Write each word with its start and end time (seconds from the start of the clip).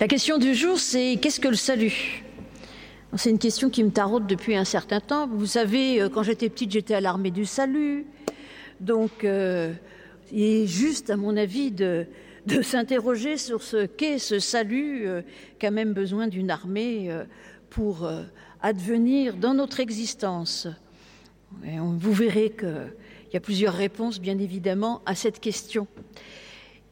La 0.00 0.06
question 0.06 0.38
du 0.38 0.54
jour, 0.54 0.78
c'est 0.78 1.18
qu'est-ce 1.20 1.40
que 1.40 1.48
le 1.48 1.56
salut? 1.56 2.22
C'est 3.16 3.30
une 3.30 3.38
question 3.40 3.68
qui 3.68 3.82
me 3.82 3.90
taraude 3.90 4.28
depuis 4.28 4.54
un 4.54 4.64
certain 4.64 5.00
temps. 5.00 5.26
Vous 5.26 5.46
savez, 5.46 6.00
euh, 6.00 6.08
quand 6.08 6.22
j'étais 6.22 6.48
petite, 6.48 6.70
j'étais 6.70 6.94
à 6.94 7.00
l'armée 7.00 7.32
du 7.32 7.44
salut. 7.44 8.06
Donc, 8.78 9.24
euh, 9.24 9.72
il 10.30 10.40
est 10.40 10.66
juste, 10.68 11.10
à 11.10 11.16
mon 11.16 11.36
avis, 11.36 11.72
de, 11.72 12.06
s'interroger 12.62 13.36
sur 13.38 13.60
ce 13.60 13.86
qu'est 13.86 14.20
ce 14.20 14.38
salut 14.38 15.04
euh, 15.04 15.22
qu'a 15.58 15.72
même 15.72 15.94
besoin 15.94 16.28
d'une 16.28 16.52
armée 16.52 17.10
pour 17.68 18.08
advenir 18.62 19.34
dans 19.34 19.54
notre 19.54 19.80
existence. 19.80 20.68
Vous 21.64 22.12
verrez 22.12 22.50
qu'il 22.50 22.92
y 23.34 23.36
a 23.36 23.40
plusieurs 23.40 23.74
réponses, 23.74 24.20
bien 24.20 24.38
évidemment, 24.38 25.02
à 25.06 25.16
cette 25.16 25.40
question 25.40 25.88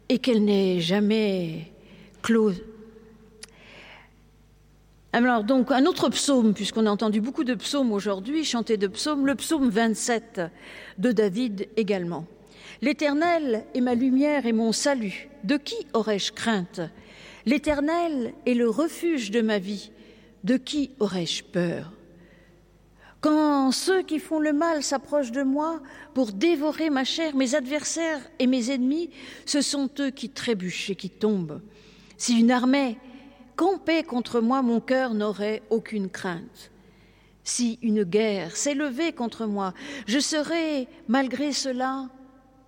et 0.08 0.18
qu'elle 0.18 0.44
n'est 0.44 0.80
jamais 0.80 1.70
close. 2.20 2.60
Alors 5.16 5.44
donc 5.44 5.72
un 5.72 5.86
autre 5.86 6.10
psaume, 6.10 6.52
puisqu'on 6.52 6.84
a 6.84 6.90
entendu 6.90 7.22
beaucoup 7.22 7.42
de 7.42 7.54
psaumes 7.54 7.90
aujourd'hui, 7.90 8.44
chanter 8.44 8.76
de 8.76 8.86
psaumes, 8.86 9.26
le 9.26 9.34
psaume 9.34 9.70
27 9.70 10.42
de 10.98 11.10
David 11.10 11.68
également. 11.78 12.26
L'Éternel 12.82 13.64
est 13.74 13.80
ma 13.80 13.94
lumière 13.94 14.44
et 14.44 14.52
mon 14.52 14.72
salut. 14.72 15.30
De 15.42 15.56
qui 15.56 15.86
aurais-je 15.94 16.32
crainte? 16.32 16.82
L'Éternel 17.46 18.34
est 18.44 18.52
le 18.52 18.68
refuge 18.68 19.30
de 19.30 19.40
ma 19.40 19.58
vie. 19.58 19.90
De 20.44 20.58
qui 20.58 20.90
aurais-je 21.00 21.44
peur? 21.44 21.94
Quand 23.22 23.72
ceux 23.72 24.02
qui 24.02 24.18
font 24.18 24.38
le 24.38 24.52
mal 24.52 24.82
s'approchent 24.82 25.32
de 25.32 25.44
moi 25.44 25.80
pour 26.12 26.30
dévorer 26.30 26.90
ma 26.90 27.04
chair, 27.04 27.34
mes 27.34 27.54
adversaires 27.54 28.20
et 28.38 28.46
mes 28.46 28.70
ennemis, 28.70 29.08
ce 29.46 29.62
sont 29.62 29.88
eux 29.98 30.10
qui 30.10 30.28
trébuchent 30.28 30.90
et 30.90 30.94
qui 30.94 31.08
tombent. 31.08 31.62
Si 32.18 32.38
une 32.38 32.50
armée 32.50 32.98
campait 33.56 34.02
contre 34.02 34.40
moi, 34.40 34.62
mon 34.62 34.80
cœur 34.80 35.14
n'aurait 35.14 35.62
aucune 35.70 36.08
crainte. 36.08 36.70
Si 37.42 37.78
une 37.82 38.02
guerre 38.04 38.56
s'élevait 38.56 39.12
contre 39.12 39.46
moi, 39.46 39.72
je 40.06 40.18
serais, 40.18 40.88
malgré 41.08 41.52
cela, 41.52 42.08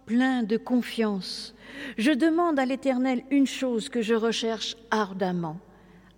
plein 0.07 0.43
de 0.43 0.57
confiance. 0.57 1.55
Je 1.99 2.13
demande 2.13 2.59
à 2.59 2.65
l'Éternel 2.65 3.23
une 3.31 3.47
chose 3.47 3.89
que 3.89 4.03
je 4.03 4.15
recherche 4.15 4.77
ardemment, 4.91 5.59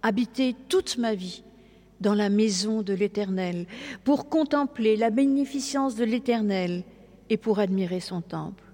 habiter 0.02 0.54
toute 0.68 0.96
ma 0.96 1.14
vie 1.14 1.42
dans 2.00 2.14
la 2.14 2.30
maison 2.30 2.82
de 2.82 2.94
l'Éternel, 2.94 3.66
pour 4.04 4.28
contempler 4.28 4.96
la 4.96 5.10
bénéficence 5.10 5.96
de 5.96 6.04
l'Éternel 6.04 6.84
et 7.28 7.36
pour 7.36 7.58
admirer 7.58 8.00
son 8.00 8.22
temple. 8.22 8.64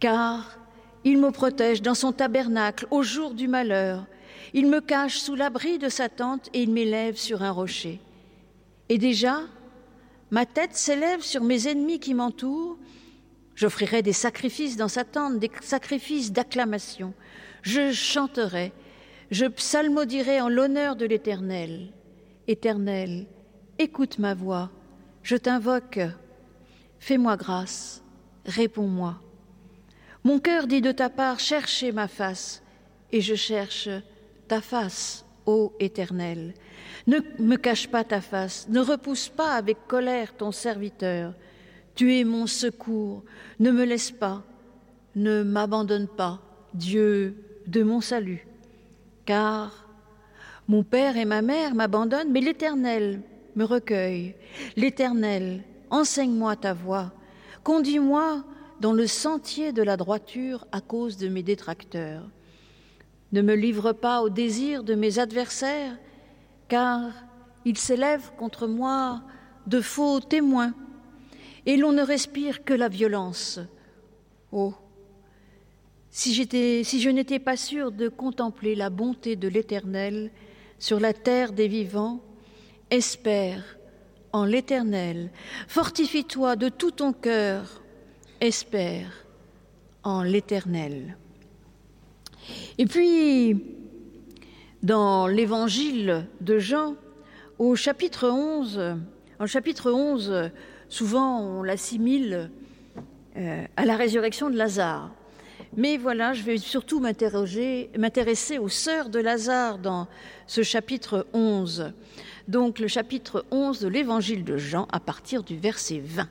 Car 0.00 0.58
il 1.04 1.18
me 1.18 1.30
protège 1.30 1.80
dans 1.80 1.94
son 1.94 2.12
tabernacle 2.12 2.86
au 2.90 3.02
jour 3.02 3.32
du 3.32 3.48
malheur, 3.48 4.06
il 4.54 4.66
me 4.66 4.80
cache 4.80 5.18
sous 5.18 5.34
l'abri 5.34 5.78
de 5.78 5.88
sa 5.88 6.08
tente 6.08 6.48
et 6.52 6.62
il 6.62 6.70
m'élève 6.70 7.16
sur 7.16 7.42
un 7.42 7.50
rocher. 7.50 8.00
Et 8.88 8.98
déjà, 8.98 9.40
ma 10.30 10.46
tête 10.46 10.74
s'élève 10.74 11.22
sur 11.22 11.42
mes 11.42 11.68
ennemis 11.68 12.00
qui 12.00 12.14
m'entourent, 12.14 12.78
J'offrirai 13.60 14.00
des 14.00 14.14
sacrifices 14.14 14.78
dans 14.78 14.88
sa 14.88 15.04
tente, 15.04 15.38
des 15.38 15.50
sacrifices 15.60 16.32
d'acclamation. 16.32 17.12
Je 17.60 17.92
chanterai, 17.92 18.72
je 19.30 19.44
psalmodierai 19.44 20.40
en 20.40 20.48
l'honneur 20.48 20.96
de 20.96 21.04
l'Éternel. 21.04 21.92
Éternel, 22.48 23.26
écoute 23.78 24.18
ma 24.18 24.32
voix, 24.32 24.70
je 25.22 25.36
t'invoque, 25.36 26.00
fais-moi 27.00 27.36
grâce, 27.36 28.02
réponds-moi. 28.46 29.20
Mon 30.24 30.38
cœur 30.38 30.66
dit 30.66 30.80
de 30.80 30.90
ta 30.90 31.10
part, 31.10 31.38
cherchez 31.38 31.92
ma 31.92 32.08
face, 32.08 32.62
et 33.12 33.20
je 33.20 33.34
cherche 33.34 33.90
ta 34.50 34.60
face, 34.60 35.24
ô 35.46 35.72
Éternel. 35.78 36.54
Ne 37.06 37.18
me 37.38 37.54
cache 37.54 37.86
pas 37.86 38.02
ta 38.02 38.20
face, 38.20 38.66
ne 38.68 38.80
repousse 38.80 39.28
pas 39.28 39.52
avec 39.54 39.86
colère 39.86 40.36
ton 40.36 40.50
serviteur. 40.50 41.34
Tu 41.94 42.16
es 42.16 42.24
mon 42.24 42.48
secours, 42.48 43.22
ne 43.60 43.70
me 43.70 43.84
laisse 43.84 44.10
pas, 44.10 44.42
ne 45.14 45.44
m'abandonne 45.44 46.08
pas, 46.08 46.40
Dieu 46.74 47.36
de 47.68 47.84
mon 47.84 48.00
salut. 48.00 48.44
Car 49.24 49.86
mon 50.66 50.82
père 50.82 51.16
et 51.16 51.24
ma 51.24 51.42
mère 51.42 51.76
m'abandonnent, 51.76 52.32
mais 52.32 52.40
l'Éternel 52.40 53.22
me 53.54 53.62
recueille. 53.62 54.34
L'Éternel, 54.74 55.62
enseigne-moi 55.90 56.56
ta 56.56 56.74
voie, 56.74 57.12
conduis-moi 57.62 58.42
dans 58.80 58.94
le 58.94 59.06
sentier 59.06 59.70
de 59.70 59.82
la 59.82 59.96
droiture 59.96 60.66
à 60.72 60.80
cause 60.80 61.18
de 61.18 61.28
mes 61.28 61.44
détracteurs. 61.44 62.28
Ne 63.32 63.42
me 63.42 63.54
livre 63.54 63.92
pas 63.92 64.22
au 64.22 64.28
désir 64.28 64.82
de 64.82 64.94
mes 64.94 65.18
adversaires, 65.18 65.96
car 66.68 67.12
ils 67.64 67.78
s'élèvent 67.78 68.32
contre 68.36 68.66
moi 68.66 69.22
de 69.66 69.80
faux 69.80 70.20
témoins 70.20 70.74
et 71.66 71.76
l'on 71.76 71.92
ne 71.92 72.02
respire 72.02 72.64
que 72.64 72.74
la 72.74 72.88
violence. 72.88 73.60
Oh, 74.50 74.74
si, 76.10 76.34
je 76.34 77.08
n'étais 77.10 77.38
pas 77.38 77.56
sûre 77.56 77.92
de 77.92 78.08
contempler 78.08 78.74
la 78.74 78.90
bonté 78.90 79.36
de 79.36 79.46
l'Éternel 79.46 80.32
sur 80.78 80.98
la 80.98 81.12
terre 81.12 81.52
des 81.52 81.68
vivants, 81.68 82.20
espère 82.90 83.76
en 84.32 84.44
l'Éternel, 84.44 85.30
fortifie-toi 85.68 86.56
de 86.56 86.68
tout 86.68 86.90
ton 86.90 87.12
cœur, 87.12 87.82
espère 88.40 89.12
en 90.02 90.22
l'Éternel. 90.22 91.16
Et 92.78 92.86
puis, 92.86 93.56
dans 94.82 95.26
l'évangile 95.26 96.26
de 96.40 96.58
Jean, 96.58 96.94
au 97.58 97.76
chapitre 97.76 98.28
11, 98.28 98.96
en 99.38 99.46
chapitre 99.46 99.90
11, 99.90 100.50
Souvent, 100.90 101.40
on 101.40 101.62
l'assimile 101.62 102.50
euh, 103.36 103.64
à 103.76 103.84
la 103.86 103.96
résurrection 103.96 104.50
de 104.50 104.56
Lazare. 104.56 105.12
Mais 105.76 105.98
voilà, 105.98 106.32
je 106.32 106.42
vais 106.42 106.58
surtout 106.58 106.98
m'intéresser 106.98 108.58
aux 108.58 108.68
sœurs 108.68 109.08
de 109.08 109.20
Lazare 109.20 109.78
dans 109.78 110.08
ce 110.48 110.64
chapitre 110.64 111.28
11. 111.32 111.92
Donc 112.48 112.80
le 112.80 112.88
chapitre 112.88 113.46
11 113.52 113.78
de 113.78 113.86
l'évangile 113.86 114.42
de 114.42 114.56
Jean 114.56 114.88
à 114.90 114.98
partir 114.98 115.44
du 115.44 115.56
verset 115.56 116.02
20. 116.04 116.28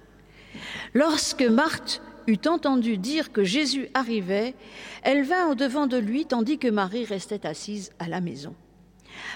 Lorsque 0.93 1.43
Marthe 1.43 2.01
eut 2.27 2.47
entendu 2.47 2.97
dire 2.97 3.31
que 3.31 3.43
Jésus 3.43 3.89
arrivait, 3.93 4.55
elle 5.03 5.23
vint 5.23 5.49
au-devant 5.49 5.87
de 5.87 5.97
lui 5.97 6.25
tandis 6.25 6.57
que 6.57 6.67
Marie 6.67 7.05
restait 7.05 7.45
assise 7.45 7.91
à 7.99 8.07
la 8.07 8.21
maison. 8.21 8.55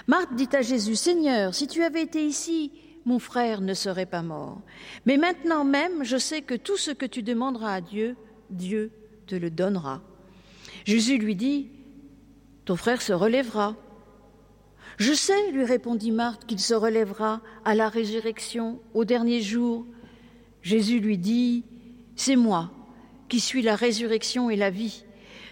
Marthe 0.06 0.34
dit 0.34 0.48
à 0.52 0.62
Jésus, 0.62 0.96
Seigneur, 0.96 1.54
si 1.54 1.66
tu 1.66 1.82
avais 1.82 2.02
été 2.02 2.24
ici, 2.24 2.72
mon 3.04 3.18
frère 3.18 3.60
ne 3.60 3.74
serait 3.74 4.06
pas 4.06 4.22
mort. 4.22 4.60
Mais 5.06 5.16
maintenant 5.16 5.64
même, 5.64 6.04
je 6.04 6.16
sais 6.16 6.42
que 6.42 6.54
tout 6.54 6.76
ce 6.76 6.90
que 6.90 7.06
tu 7.06 7.22
demanderas 7.22 7.74
à 7.74 7.80
Dieu, 7.80 8.16
Dieu 8.50 8.92
te 9.26 9.34
le 9.34 9.50
donnera. 9.50 10.02
Jésus 10.84 11.18
lui 11.18 11.36
dit, 11.36 11.68
Ton 12.64 12.76
frère 12.76 13.02
se 13.02 13.12
relèvera. 13.12 13.76
Je 14.96 15.12
sais, 15.12 15.50
lui 15.50 15.64
répondit 15.64 16.12
Marthe, 16.12 16.46
qu'il 16.46 16.60
se 16.60 16.74
relèvera 16.74 17.40
à 17.64 17.74
la 17.74 17.88
résurrection, 17.88 18.80
au 18.94 19.04
dernier 19.04 19.40
jour. 19.40 19.86
Jésus 20.62 21.00
lui 21.00 21.18
dit, 21.18 21.64
C'est 22.16 22.36
moi 22.36 22.70
qui 23.28 23.40
suis 23.40 23.62
la 23.62 23.76
résurrection 23.76 24.50
et 24.50 24.56
la 24.56 24.70
vie. 24.70 25.04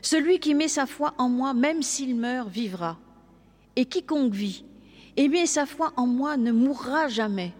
Celui 0.02 0.38
qui 0.38 0.54
met 0.54 0.68
sa 0.68 0.86
foi 0.86 1.14
en 1.18 1.28
moi, 1.28 1.54
même 1.54 1.82
s'il 1.82 2.16
meurt, 2.16 2.48
vivra. 2.48 2.98
Et 3.76 3.86
quiconque 3.86 4.34
vit 4.34 4.64
eh 5.16 5.28
bien 5.28 5.46
sa 5.46 5.66
foi 5.66 5.92
en 5.96 6.06
moi 6.06 6.36
ne 6.36 6.52
mourra 6.52 7.08
jamais. 7.08 7.52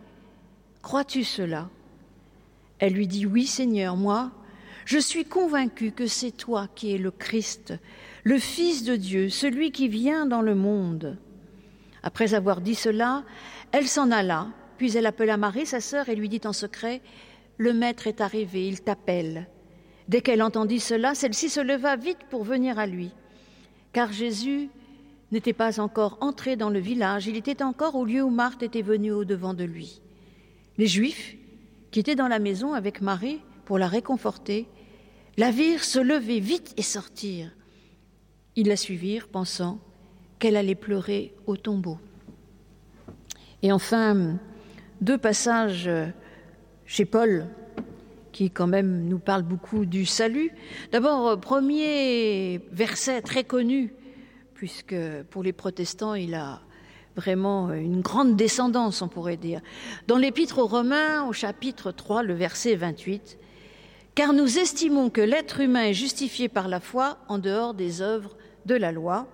Crois-tu 0.83 1.23
cela? 1.23 1.69
Elle 2.79 2.95
lui 2.95 3.07
dit, 3.07 3.27
Oui 3.27 3.47
Seigneur, 3.47 3.97
moi, 3.97 4.33
je 4.85 4.99
suis 4.99 5.25
convaincue 5.25 5.93
que 5.93 6.07
c'est 6.07 6.31
toi 6.33 6.69
qui 6.75 6.95
es 6.95 6.99
le 6.99 7.11
Christ, 7.11 7.75
le 8.25 8.39
Fils 8.39 8.85
de 8.85 8.97
Dieu, 8.97 9.29
celui 9.29 9.71
qui 9.71 9.89
vient 9.89 10.27
dans 10.27 10.43
le 10.43 10.55
monde. 10.55 11.19
Après 12.03 12.35
avoir 12.35 12.61
dit 12.61 12.75
cela, 12.75 13.23
elle 13.71 13.87
s'en 13.87 14.11
alla, 14.11 14.49
puis 14.79 14.97
elle 14.97 15.07
appela 15.07 15.37
Marie, 15.37 15.67
sa 15.67 15.81
sœur, 15.81 16.09
et 16.09 16.17
lui 16.17 16.29
dit 16.29 16.41
en 16.45 16.53
secret, 16.53 17.01
Le 17.59 17.73
Maître 17.73 18.07
est 18.07 18.21
arrivé, 18.21 18.67
il 18.67 18.81
t'appelle. 18.81 19.49
Dès 20.09 20.21
qu'elle 20.21 20.43
entendit 20.43 20.81
cela, 20.81 21.15
celle-ci 21.15 21.49
se 21.49 21.61
leva 21.61 21.97
vite 21.97 22.19
pour 22.31 22.45
venir 22.45 22.79
à 22.79 22.87
lui, 22.87 23.13
car 23.93 24.13
Jésus 24.13 24.69
n'était 25.31 25.53
pas 25.53 25.81
encore 25.81 26.19
entré 26.21 26.57
dans 26.57 26.71
le 26.71 26.79
village, 26.79 27.27
il 27.27 27.37
était 27.37 27.63
encore 27.63 27.95
au 27.95 28.05
lieu 28.05 28.23
où 28.23 28.31
Marthe 28.31 28.63
était 28.63 28.83
venue 28.83 29.13
au-devant 29.13 29.55
de 29.55 29.65
lui. 29.65 30.03
Les 30.79 30.87
Juifs, 30.87 31.37
qui 31.91 32.01
étaient 32.01 32.15
dans 32.15 32.29
la 32.29 32.39
maison 32.39 32.73
avec 32.73 33.01
Marie 33.01 33.41
pour 33.65 33.79
la 33.79 33.87
réconforter, 33.87 34.67
la 35.37 35.51
virent 35.51 35.85
se 35.85 35.99
lever 35.99 36.41
vite 36.41 36.75
et 36.77 36.83
sortir. 36.83 37.51
Ils 38.57 38.69
la 38.69 38.77
suivirent, 38.77 39.29
pensant 39.29 39.79
qu'elle 40.39 40.57
allait 40.57 40.75
pleurer 40.75 41.35
au 41.47 41.57
tombeau. 41.57 41.99
Et 43.63 43.73
enfin, 43.73 44.39
deux 45.01 45.17
passages 45.17 45.89
chez 46.93 47.07
Paul 47.07 47.47
qui 48.33 48.51
quand 48.51 48.67
même 48.67 49.09
nous 49.09 49.19
parlent 49.19 49.45
beaucoup 49.45 49.87
du 49.87 50.05
salut. 50.05 50.51
D'abord, 50.93 51.41
premier 51.41 52.61
verset 52.71 53.23
très 53.23 53.45
connu 53.45 53.95
puisque 54.53 54.95
pour 55.31 55.43
les 55.43 55.55
protestants, 55.55 56.15
il 56.15 56.35
a 56.35 56.61
vraiment 57.17 57.73
une 57.73 58.03
grande 58.03 58.37
descendance, 58.37 59.01
on 59.01 59.09
pourrait 59.09 59.39
dire. 59.39 59.63
Dans 60.07 60.19
l'Épître 60.19 60.59
aux 60.59 60.67
Romains, 60.67 61.27
au 61.27 61.33
chapitre 61.33 61.93
3, 61.93 62.25
le 62.25 62.35
verset 62.35 62.75
28, 62.75 63.39
Car 64.15 64.35
nous 64.35 64.59
estimons 64.59 65.09
que 65.09 65.23
l'être 65.23 65.61
humain 65.61 65.85
est 65.85 65.95
justifié 65.95 66.51
par 66.51 66.69
la 66.69 66.79
foi 66.79 67.17
en 67.29 67.39
dehors 67.39 67.73
des 67.73 68.03
œuvres 68.03 68.37
de 68.67 68.75
la 68.75 68.93
loi. 68.93 69.27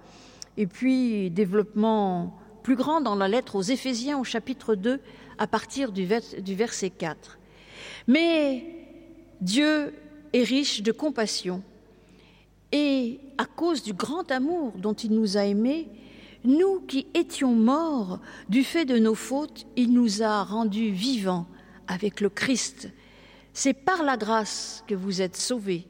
Et 0.57 0.69
puis, 0.69 1.29
développement 1.33 2.39
plus 2.63 2.77
grand 2.77 3.01
dans 3.01 3.17
la 3.17 3.27
lettre 3.27 3.57
aux 3.57 3.63
Éphésiens 3.63 4.19
au 4.19 4.25
chapitre 4.25 4.77
2, 4.77 5.01
à 5.39 5.47
partir 5.47 5.93
du, 5.93 6.05
verset 6.05 6.91
4. 6.91 7.38
Mais 8.09 8.65
Dieu 9.41 9.95
est 10.33 10.43
riche 10.43 10.83
de 10.83 10.91
compassion 10.93 11.63
et 12.73 13.21
à 13.39 13.45
cause 13.45 13.83
du 13.83 13.93
grand 13.93 14.31
amour 14.31 14.73
dont 14.77 14.95
il 14.95 15.13
nous 15.13 15.37
a 15.37 15.45
aimés, 15.45 15.89
nous 16.45 16.81
qui 16.81 17.07
étions 17.15 17.53
morts 17.53 18.21
du 18.49 18.65
fait 18.65 18.85
de 18.85 18.99
nos 18.99 19.15
fautes, 19.15 19.67
il 19.77 19.93
nous 19.93 20.23
a 20.23 20.43
rendus 20.43 20.91
vivants 20.91 21.47
avec 21.87 22.21
le 22.21 22.29
Christ. 22.29 22.89
C'est 23.53 23.75
par 23.75 24.03
la 24.03 24.17
grâce 24.17 24.85
que 24.87 24.95
vous 24.95 25.21
êtes 25.21 25.37
sauvés. 25.37 25.87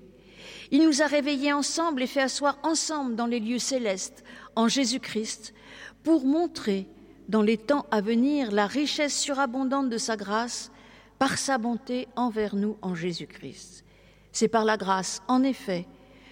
Il 0.71 0.83
nous 0.83 1.03
a 1.03 1.07
réveillés 1.07 1.53
ensemble 1.53 2.03
et 2.03 2.07
fait 2.07 2.21
asseoir 2.21 2.59
ensemble 2.63 3.17
dans 3.17 3.27
les 3.27 3.41
lieux 3.41 3.59
célestes 3.59 4.25
en 4.57 4.69
Jésus-Christ 4.69 5.55
pour 6.03 6.25
montrer 6.25 6.87
dans 7.29 7.43
les 7.43 7.59
temps 7.59 7.87
à 7.91 8.01
venir 8.01 8.51
la 8.51 8.67
richesse 8.67 9.19
surabondante 9.19 9.89
de 9.89 9.99
sa 9.99 10.17
grâce 10.17 10.71
par 11.19 11.39
sa 11.39 11.59
bonté 11.59 12.09
envers 12.17 12.55
nous 12.55 12.77
en 12.83 12.95
Jésus-Christ. 12.95 13.85
C'est 14.33 14.49
par 14.49 14.65
la 14.65 14.77
grâce, 14.77 15.23
en 15.29 15.43
effet, 15.43 15.87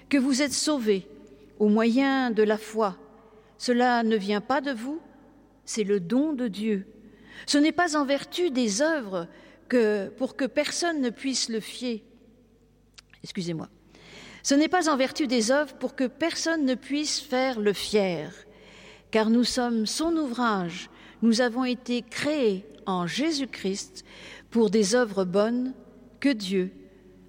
que 0.09 0.19
vous 0.19 0.43
êtes 0.43 0.53
sauvés 0.53 1.09
au 1.59 1.69
moyen 1.69 2.31
de 2.31 2.43
la 2.43 2.59
foi. 2.59 2.97
Cela 3.59 4.03
ne 4.03 4.17
vient 4.17 4.41
pas 4.41 4.61
de 4.61 4.73
vous, 4.73 5.01
c'est 5.65 5.85
le 5.85 5.99
don 5.99 6.33
de 6.33 6.49
Dieu. 6.49 6.87
Ce 7.47 7.59
n'est 7.59 7.73
pas 7.73 7.97
en 7.97 8.05
vertu 8.05 8.51
des 8.51 8.83
œuvres 8.83 9.27
que 9.69 10.09
pour 10.17 10.37
que 10.37 10.45
personne 10.45 11.01
ne 11.01 11.11
puisse 11.11 11.49
le 11.49 11.61
fier. 11.61 12.03
Excusez-moi. 13.25 13.69
Ce 14.43 14.55
n'est 14.55 14.69
pas 14.69 14.89
en 14.89 14.97
vertu 14.97 15.27
des 15.27 15.51
œuvres 15.51 15.75
pour 15.75 15.97
que 15.97 16.07
personne 16.07 16.65
ne 16.65 16.77
puisse 16.77 17.19
faire 17.19 17.59
le 17.59 17.73
fier, 17.73 18.33
car 19.11 19.29
nous 19.29 19.43
sommes 19.43 19.87
son 19.87 20.15
ouvrage, 20.17 20.89
nous 21.23 21.41
avons 21.41 21.65
été 21.65 22.03
créés 22.03 22.65
en 22.87 23.09
Jésus-Christ 23.09 24.05
pour 24.57 24.71
des 24.71 24.95
œuvres 24.95 25.27
bonnes 25.27 25.75
que 26.19 26.31
Dieu 26.31 26.73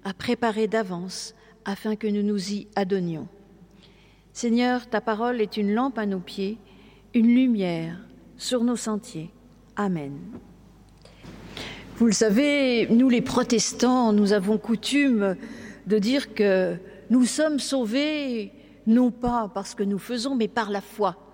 a 0.02 0.14
préparées 0.14 0.66
d'avance 0.66 1.34
afin 1.66 1.94
que 1.94 2.06
nous 2.06 2.22
nous 2.22 2.52
y 2.52 2.68
adonnions. 2.74 3.28
Seigneur, 4.32 4.88
ta 4.88 5.02
parole 5.02 5.42
est 5.42 5.58
une 5.58 5.74
lampe 5.74 5.98
à 5.98 6.06
nos 6.06 6.20
pieds, 6.20 6.56
une 7.12 7.26
lumière 7.26 7.98
sur 8.38 8.64
nos 8.64 8.76
sentiers. 8.76 9.28
Amen. 9.76 10.16
Vous 11.96 12.06
le 12.06 12.12
savez, 12.12 12.86
nous 12.88 13.10
les 13.10 13.20
protestants, 13.20 14.14
nous 14.14 14.32
avons 14.32 14.56
coutume 14.56 15.36
de 15.86 15.98
dire 15.98 16.32
que 16.32 16.78
nous 17.10 17.26
sommes 17.26 17.58
sauvés 17.58 18.52
non 18.86 19.10
pas 19.10 19.50
parce 19.52 19.74
que 19.74 19.82
nous 19.82 19.98
faisons, 19.98 20.34
mais 20.34 20.48
par 20.48 20.70
la 20.70 20.80
foi, 20.80 21.27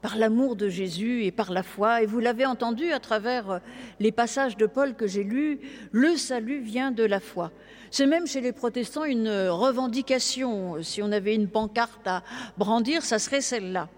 par 0.00 0.16
l'amour 0.16 0.56
de 0.56 0.68
Jésus 0.68 1.24
et 1.24 1.30
par 1.30 1.52
la 1.52 1.62
foi. 1.62 2.02
Et 2.02 2.06
vous 2.06 2.20
l'avez 2.20 2.46
entendu 2.46 2.92
à 2.92 3.00
travers 3.00 3.60
les 4.00 4.12
passages 4.12 4.56
de 4.56 4.66
Paul 4.66 4.94
que 4.94 5.06
j'ai 5.06 5.24
lus, 5.24 5.60
le 5.92 6.16
salut 6.16 6.60
vient 6.60 6.90
de 6.90 7.04
la 7.04 7.20
foi. 7.20 7.50
C'est 7.90 8.06
même 8.06 8.26
chez 8.26 8.40
les 8.40 8.52
protestants 8.52 9.04
une 9.04 9.28
revendication. 9.28 10.82
Si 10.82 11.02
on 11.02 11.10
avait 11.10 11.34
une 11.34 11.48
pancarte 11.48 12.06
à 12.06 12.22
brandir, 12.56 13.02
ça 13.02 13.18
serait 13.18 13.40
celle-là. 13.40 13.88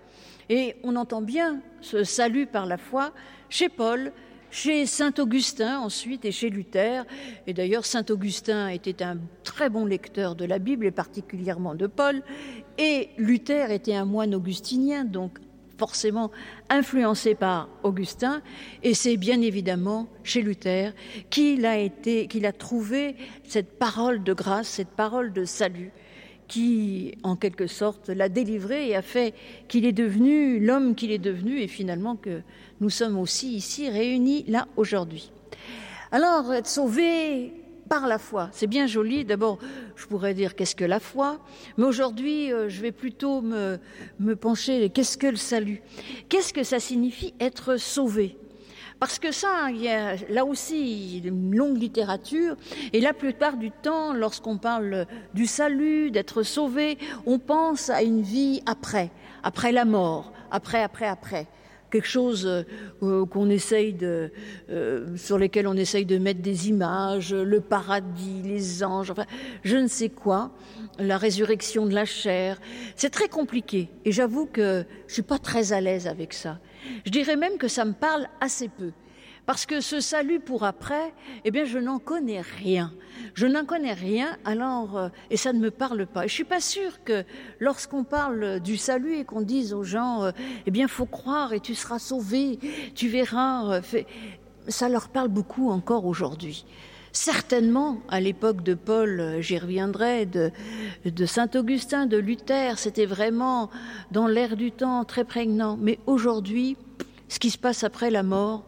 Et 0.49 0.77
on 0.83 0.97
entend 0.97 1.23
bien 1.23 1.61
ce 1.81 2.03
salut 2.05 2.47
par 2.47 2.67
la 2.67 2.77
foi 2.77 3.13
chez 3.49 3.69
Paul, 3.69 4.13
chez 4.51 4.85
Saint 4.87 5.13
Augustin 5.19 5.79
ensuite 5.79 6.25
et 6.25 6.33
chez 6.33 6.51
Luther. 6.51 7.05
Et 7.47 7.55
d'ailleurs, 7.55 7.85
Saint 7.85 8.05
Augustin 8.11 8.69
était 8.69 9.03
un 9.03 9.19
très 9.45 9.71
bon 9.71 9.85
lecteur 9.85 10.35
de 10.35 10.45
la 10.45 10.59
Bible 10.59 10.87
et 10.87 10.91
particulièrement 10.91 11.75
de 11.75 11.87
Paul. 11.87 12.23
Et 12.79 13.11
Luther 13.17 13.71
était 13.71 13.95
un 13.95 14.05
moine 14.05 14.35
augustinien, 14.35 15.05
donc 15.05 15.39
forcément 15.81 16.31
influencé 16.69 17.35
par 17.35 17.71
Augustin, 17.85 18.43
et 18.83 18.93
c'est 18.93 19.17
bien 19.17 19.41
évidemment 19.41 20.09
chez 20.25 20.43
Luther 20.43 20.93
qu'il 21.31 21.65
a 21.65 21.79
été, 21.79 22.27
qu'il 22.27 22.45
a 22.45 22.53
trouvé 22.53 23.17
cette 23.45 23.79
parole 23.79 24.23
de 24.23 24.35
grâce, 24.35 24.69
cette 24.69 24.95
parole 25.05 25.33
de 25.33 25.47
salut, 25.47 25.91
qui, 26.49 27.15
en 27.23 27.35
quelque 27.35 27.67
sorte, 27.67 28.11
l'a 28.11 28.29
délivré 28.29 28.91
et 28.91 28.95
a 28.95 29.01
fait 29.01 29.33
qu'il 29.69 29.87
est 29.87 29.93
devenu 30.05 30.61
l'homme 30.61 30.95
qu'il 30.95 31.13
est 31.13 31.25
devenu, 31.33 31.61
et 31.61 31.69
finalement 31.69 32.15
que 32.15 32.43
nous 32.83 32.91
sommes 32.91 33.19
aussi 33.19 33.55
ici 33.55 33.89
réunis 33.89 34.45
là 34.49 34.69
aujourd'hui. 34.77 35.33
Alors, 36.13 36.53
être 36.53 36.67
sauvé 36.67 37.55
par 37.91 38.07
la 38.07 38.19
foi. 38.19 38.49
C'est 38.53 38.69
bien 38.69 38.87
joli. 38.87 39.25
D'abord, 39.25 39.59
je 39.97 40.07
pourrais 40.07 40.33
dire 40.33 40.55
qu'est-ce 40.55 40.77
que 40.77 40.85
la 40.85 41.01
foi, 41.01 41.41
mais 41.77 41.85
aujourd'hui, 41.85 42.53
euh, 42.53 42.69
je 42.69 42.81
vais 42.81 42.93
plutôt 42.93 43.43
me, 43.43 43.79
me 44.21 44.37
pencher 44.37 44.91
qu'est-ce 44.91 45.19
que 45.19 45.27
le 45.27 45.37
salut? 45.37 45.83
Qu'est-ce 46.29 46.55
que 46.55 46.63
ça 46.63 46.79
signifie 46.79 47.35
être 47.41 47.77
sauvé? 47.79 48.39
Parce 49.01 49.19
que 49.19 49.33
ça, 49.33 49.71
il 49.71 49.83
y 49.83 49.89
a 49.89 50.15
là 50.29 50.45
aussi 50.45 51.19
une 51.25 51.57
longue 51.57 51.79
littérature, 51.79 52.55
et 52.93 53.01
la 53.01 53.13
plupart 53.13 53.57
du 53.57 53.73
temps, 53.73 54.13
lorsqu'on 54.13 54.59
parle 54.59 55.07
du 55.35 55.47
salut, 55.47 56.13
d'être 56.13 56.45
sauvé, 56.45 56.97
on 57.27 57.41
pense 57.41 57.91
à 57.91 58.03
une 58.03 58.23
vie 58.23 58.63
après, 58.67 59.11
après 59.43 59.73
la 59.73 59.85
mort, 59.85 60.33
après, 60.53 60.83
après, 60.83 61.07
après 61.07 61.49
quelque 61.91 62.09
chose 62.09 62.47
euh, 62.47 62.63
de, 63.03 64.33
euh, 64.71 65.17
sur 65.17 65.39
lesquels 65.39 65.67
on 65.67 65.77
essaye 65.77 66.07
de 66.07 66.19
mettre 66.19 66.41
des 66.41 66.69
images, 66.69 67.35
le 67.35 67.61
paradis, 67.61 68.43
les 68.45 68.83
anges, 68.85 69.11
enfin, 69.11 69.27
je 69.63 69.77
ne 69.77 69.89
sais 69.89 70.09
quoi, 70.09 70.53
la 70.99 71.19
résurrection 71.19 71.87
de 71.87 71.95
la 71.95 72.05
chair. 72.05 72.61
C'est 72.97 73.11
très 73.11 73.29
compliqué 73.29 73.89
et 74.05 74.13
j'avoue 74.13 74.47
que 74.47 74.85
je 75.07 75.15
suis 75.15 75.23
pas 75.23 75.39
très 75.39 75.73
à 75.73 75.81
l'aise 75.81 76.07
avec 76.07 76.33
ça. 76.33 76.59
Je 77.05 77.11
dirais 77.11 77.37
même 77.37 77.59
que 77.59 77.69
ça 77.69 77.85
me 77.85 77.93
parle 77.93 78.27
assez 78.41 78.69
peu. 78.69 78.93
Parce 79.51 79.67
que 79.67 79.81
ce 79.81 79.99
salut 79.99 80.39
pour 80.39 80.63
après, 80.63 81.13
eh 81.45 81.51
bien, 81.51 81.65
je 81.65 81.81
n'en 81.81 81.99
connais 81.99 82.41
rien. 82.41 82.93
Je 83.35 83.49
n'en 83.49 83.65
connais 83.65 83.95
rien, 83.95 84.37
alors, 84.45 84.97
euh, 84.97 85.09
et 85.29 85.37
ça 85.37 85.53
ne 85.53 85.59
me 85.59 85.73
parle 85.73 86.07
pas. 86.07 86.25
Et 86.25 86.29
je 86.29 86.35
suis 86.35 86.45
pas 86.45 86.61
sûre 86.61 87.03
que 87.03 87.25
lorsqu'on 87.59 88.05
parle 88.05 88.61
du 88.61 88.77
salut 88.77 89.17
et 89.17 89.25
qu'on 89.25 89.41
dise 89.41 89.75
aux 89.75 89.83
gens, 89.83 90.23
euh, 90.23 90.31
eh 90.67 90.71
bien, 90.71 90.87
faut 90.87 91.05
croire 91.05 91.53
et 91.53 91.59
tu 91.59 91.75
seras 91.75 91.99
sauvé, 91.99 92.61
tu 92.95 93.09
verras, 93.09 93.81
euh, 93.81 94.03
ça 94.69 94.89
leur 94.89 95.09
parle 95.09 95.27
beaucoup 95.27 95.69
encore 95.71 96.07
aujourd'hui. 96.07 96.65
Certainement, 97.11 97.99
à 98.09 98.21
l'époque 98.21 98.63
de 98.63 98.75
Paul, 98.75 99.39
j'y 99.41 99.59
reviendrai, 99.59 100.27
de, 100.27 100.53
de 101.05 101.27
Saint-Augustin, 101.27 102.07
de 102.07 102.19
Luther, 102.19 102.79
c'était 102.79 103.05
vraiment 103.05 103.69
dans 104.13 104.29
l'air 104.29 104.57
du 104.57 104.71
temps 104.71 105.05
très 105.05 105.25
prégnant. 105.25 105.77
Mais 105.77 105.99
aujourd'hui, 106.07 106.77
ce 107.27 107.41
qui 107.41 107.51
se 107.51 107.59
passe 107.59 107.83
après 107.83 108.11
la 108.11 108.23
mort, 108.23 108.63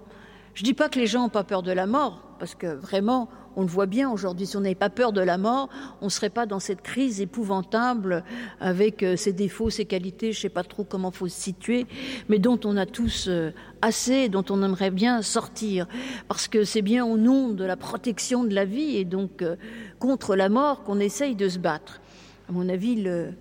je 0.54 0.62
ne 0.62 0.64
dis 0.64 0.74
pas 0.74 0.88
que 0.88 0.98
les 0.98 1.06
gens 1.06 1.22
n'ont 1.22 1.28
pas 1.28 1.44
peur 1.44 1.62
de 1.62 1.72
la 1.72 1.86
mort, 1.86 2.22
parce 2.38 2.54
que 2.54 2.66
vraiment, 2.66 3.28
on 3.56 3.62
le 3.62 3.68
voit 3.68 3.86
bien 3.86 4.10
aujourd'hui, 4.10 4.46
si 4.46 4.56
on 4.56 4.60
n'avait 4.60 4.74
pas 4.74 4.90
peur 4.90 5.12
de 5.12 5.20
la 5.20 5.38
mort, 5.38 5.68
on 6.00 6.06
ne 6.06 6.10
serait 6.10 6.30
pas 6.30 6.46
dans 6.46 6.58
cette 6.58 6.82
crise 6.82 7.20
épouvantable 7.20 8.24
avec 8.60 9.02
euh, 9.02 9.16
ses 9.16 9.32
défauts, 9.32 9.70
ses 9.70 9.84
qualités, 9.84 10.32
je 10.32 10.38
ne 10.38 10.42
sais 10.42 10.48
pas 10.48 10.62
trop 10.62 10.84
comment 10.84 11.10
faut 11.10 11.28
se 11.28 11.40
situer, 11.40 11.86
mais 12.28 12.38
dont 12.38 12.58
on 12.64 12.76
a 12.76 12.86
tous 12.86 13.26
euh, 13.28 13.52
assez, 13.80 14.28
dont 14.28 14.44
on 14.50 14.62
aimerait 14.62 14.90
bien 14.90 15.22
sortir, 15.22 15.86
parce 16.28 16.48
que 16.48 16.64
c'est 16.64 16.82
bien 16.82 17.04
au 17.04 17.16
nom 17.16 17.50
de 17.50 17.64
la 17.64 17.76
protection 17.76 18.44
de 18.44 18.54
la 18.54 18.64
vie 18.64 18.96
et 18.96 19.04
donc 19.04 19.42
euh, 19.42 19.56
contre 19.98 20.34
la 20.34 20.48
mort 20.48 20.82
qu'on 20.82 20.98
essaye 20.98 21.34
de 21.34 21.48
se 21.48 21.58
battre. 21.58 22.00
À 22.48 22.52
mon 22.52 22.68
avis, 22.68 22.96
le, 22.96 23.32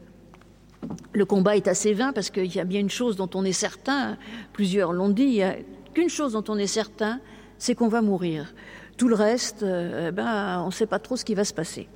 le 1.13 1.25
combat 1.25 1.55
est 1.55 1.67
assez 1.67 1.93
vain 1.93 2.13
parce 2.13 2.29
qu'il 2.29 2.53
y 2.53 2.59
a 2.59 2.65
bien 2.65 2.79
une 2.79 2.89
chose 2.89 3.15
dont 3.15 3.29
on 3.33 3.43
est 3.45 3.51
certain, 3.51 4.17
plusieurs 4.53 4.93
l'ont 4.93 5.09
dit, 5.09 5.41
a 5.41 5.55
qu'une 5.93 6.09
chose 6.09 6.33
dont 6.33 6.43
on 6.47 6.57
est 6.57 6.67
certain, 6.67 7.19
c'est 7.57 7.75
qu'on 7.75 7.87
va 7.87 8.01
mourir. 8.01 8.53
Tout 8.97 9.07
le 9.07 9.15
reste, 9.15 9.63
euh, 9.63 10.09
eh 10.09 10.11
ben, 10.11 10.61
on 10.63 10.67
ne 10.67 10.71
sait 10.71 10.85
pas 10.85 10.99
trop 10.99 11.15
ce 11.15 11.25
qui 11.25 11.35
va 11.35 11.43
se 11.43 11.53
passer. 11.53 11.87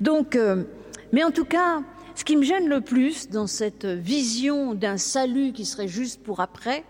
Donc, 0.00 0.36
euh, 0.36 0.64
mais 1.12 1.24
en 1.24 1.30
tout 1.30 1.44
cas, 1.44 1.82
ce 2.14 2.24
qui 2.24 2.36
me 2.36 2.42
gêne 2.42 2.68
le 2.68 2.80
plus 2.80 3.28
dans 3.28 3.46
cette 3.46 3.86
vision 3.86 4.74
d'un 4.74 4.96
salut 4.96 5.52
qui 5.52 5.64
serait 5.64 5.88
juste 5.88 6.22
pour 6.22 6.40
après, 6.40 6.84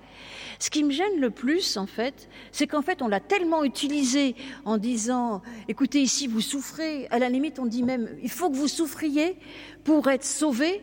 ce 0.58 0.70
qui 0.70 0.84
me 0.84 0.90
gêne 0.90 1.20
le 1.20 1.30
plus, 1.30 1.76
en 1.76 1.86
fait, 1.86 2.28
c'est 2.52 2.66
qu'en 2.66 2.82
fait, 2.82 3.02
on 3.02 3.08
l'a 3.08 3.20
tellement 3.20 3.64
utilisé 3.64 4.34
en 4.64 4.78
disant, 4.78 5.42
écoutez, 5.68 6.00
ici, 6.00 6.26
vous 6.26 6.40
souffrez. 6.40 7.06
À 7.10 7.18
la 7.18 7.28
limite, 7.28 7.58
on 7.58 7.66
dit 7.66 7.82
même, 7.82 8.08
il 8.22 8.30
faut 8.30 8.50
que 8.50 8.56
vous 8.56 8.68
souffriez 8.68 9.36
pour 9.82 10.08
être 10.08 10.24
sauvé, 10.24 10.82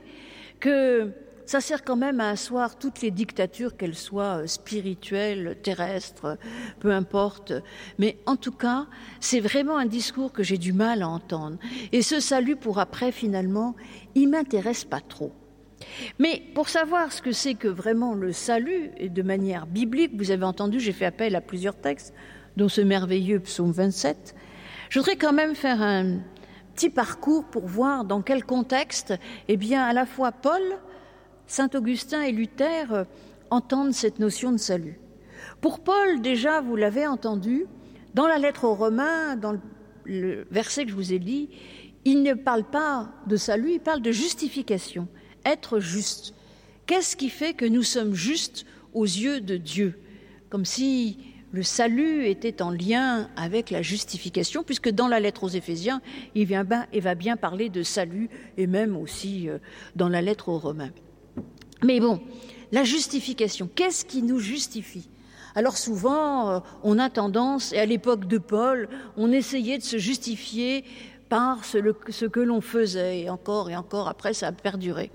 que 0.60 1.12
ça 1.52 1.60
sert 1.60 1.84
quand 1.84 1.98
même 1.98 2.22
à 2.22 2.30
asseoir 2.30 2.80
toutes 2.80 3.02
les 3.02 3.12
dictatures, 3.12 3.76
qu'elles 3.76 3.94
soient 3.94 4.44
euh, 4.44 4.48
spirituelles, 4.48 5.58
terrestres, 5.62 6.38
peu 6.80 6.94
importe. 6.94 7.52
Mais 8.00 8.20
en 8.26 8.38
tout 8.38 8.54
cas, 8.54 8.88
c'est 9.20 9.42
vraiment 9.42 9.78
un 9.78 9.86
discours 9.86 10.32
que 10.32 10.44
j'ai 10.44 10.58
du 10.58 10.72
mal 10.72 11.02
à 11.02 11.10
entendre. 11.10 11.58
Et 11.92 12.04
ce 12.04 12.22
salut 12.22 12.56
pour 12.56 12.80
après, 12.80 13.12
finalement, 13.12 13.76
il 14.16 14.30
m'intéresse 14.30 14.86
pas 14.86 15.02
trop. 15.02 15.34
Mais 16.20 16.42
pour 16.56 16.70
savoir 16.70 17.12
ce 17.12 17.22
que 17.22 17.34
c'est 17.34 17.56
que 17.56 17.68
vraiment 17.68 18.14
le 18.14 18.32
salut, 18.32 18.92
et 18.96 19.10
de 19.10 19.22
manière 19.22 19.68
biblique, 19.68 20.14
vous 20.16 20.32
avez 20.32 20.46
entendu, 20.46 20.80
j'ai 20.80 20.94
fait 20.94 21.04
appel 21.04 21.36
à 21.36 21.42
plusieurs 21.42 21.76
textes, 21.76 22.14
dont 22.56 22.70
ce 22.70 22.80
merveilleux 22.80 23.42
psaume 23.42 23.74
27, 23.74 24.36
je 24.88 25.00
voudrais 25.00 25.18
quand 25.18 25.34
même 25.34 25.56
faire 25.56 25.82
un 25.82 26.20
petit 26.76 26.90
parcours 26.90 27.44
pour 27.44 27.68
voir 27.68 28.06
dans 28.06 28.22
quel 28.22 28.46
contexte, 28.46 29.14
eh 29.50 29.58
bien, 29.58 29.84
à 29.84 29.92
la 29.92 30.06
fois 30.06 30.32
Paul, 30.32 30.62
Saint 31.48 31.70
Augustin 31.74 32.22
et 32.22 32.32
Luther 32.32 33.06
entendent 33.50 33.94
cette 33.94 34.20
notion 34.20 34.52
de 34.52 34.58
salut. 34.58 35.00
Pour 35.60 35.80
Paul, 35.80 36.22
déjà, 36.22 36.62
vous 36.62 36.76
l'avez 36.76 37.06
entendu, 37.06 37.66
dans 38.14 38.28
la 38.28 38.38
lettre 38.38 38.66
aux 38.66 38.76
Romains, 38.76 39.36
dans 39.36 39.58
le 40.06 40.48
verset 40.52 40.86
que 40.86 40.92
je 40.92 40.96
vous 40.96 41.14
ai 41.14 41.20
dit, 41.20 41.50
il 42.06 42.24
ne 42.24 42.34
parle 42.34 42.64
pas 42.64 43.12
de 43.28 43.36
salut, 43.36 43.74
il 43.74 43.80
parle 43.80 44.02
de 44.02 44.12
justification, 44.12 45.08
être 45.46 45.80
juste. 45.80 46.34
Qu'est-ce 46.88 47.16
qui 47.16 47.30
fait 47.30 47.54
que 47.54 47.66
nous 47.66 47.84
sommes 47.84 48.16
justes 48.16 48.66
aux 48.94 49.06
yeux 49.06 49.40
de 49.40 49.58
Dieu? 49.58 50.00
Comme 50.50 50.66
si 50.66 51.20
le 51.52 51.64
salut 51.64 52.26
était 52.26 52.62
en 52.62 52.72
lien 52.72 53.30
avec 53.36 53.70
la 53.70 53.82
justification, 53.82 54.64
puisque 54.64 54.90
dans 54.90 55.08
la 55.08 55.20
lettre 55.20 55.44
aux 55.44 55.50
Éphésiens, 55.50 56.02
il, 56.34 56.46
vient 56.46 56.66
il 56.94 57.02
va 57.02 57.16
bien 57.16 57.38
parler 57.38 57.70
de 57.70 57.84
salut, 57.84 58.30
et 58.58 58.68
même 58.68 58.98
aussi 58.98 59.50
euh, 59.50 59.60
dans 59.96 60.10
la 60.10 60.22
lettre 60.22 60.50
aux 60.50 60.58
Romains. 60.58 60.92
Mais 61.84 62.00
bon, 62.00 62.22
la 62.72 62.84
justification, 62.84 63.70
qu'est-ce 63.74 64.06
qui 64.06 64.22
nous 64.22 64.40
justifie? 64.40 65.10
Alors 65.56 65.78
souvent, 65.78 66.50
euh, 66.50 66.60
on 66.84 67.00
a 67.00 67.10
tendance, 67.10 67.74
et 67.74 67.80
à 67.80 67.86
l'époque 67.86 68.26
de 68.26 68.38
Paul, 68.38 68.88
on 69.18 69.32
essayait 69.32 69.78
de 69.78 69.84
se 69.84 69.98
justifier 69.98 70.86
par 71.28 71.64
ce, 71.64 72.26
que 72.26 72.40
l'on 72.40 72.62
faisait, 72.62 73.22
et 73.22 73.30
encore 73.30 73.70
et 73.70 73.76
encore 73.76 74.08
après, 74.08 74.34
ça 74.34 74.48
a 74.48 74.52
perduré. 74.52 75.12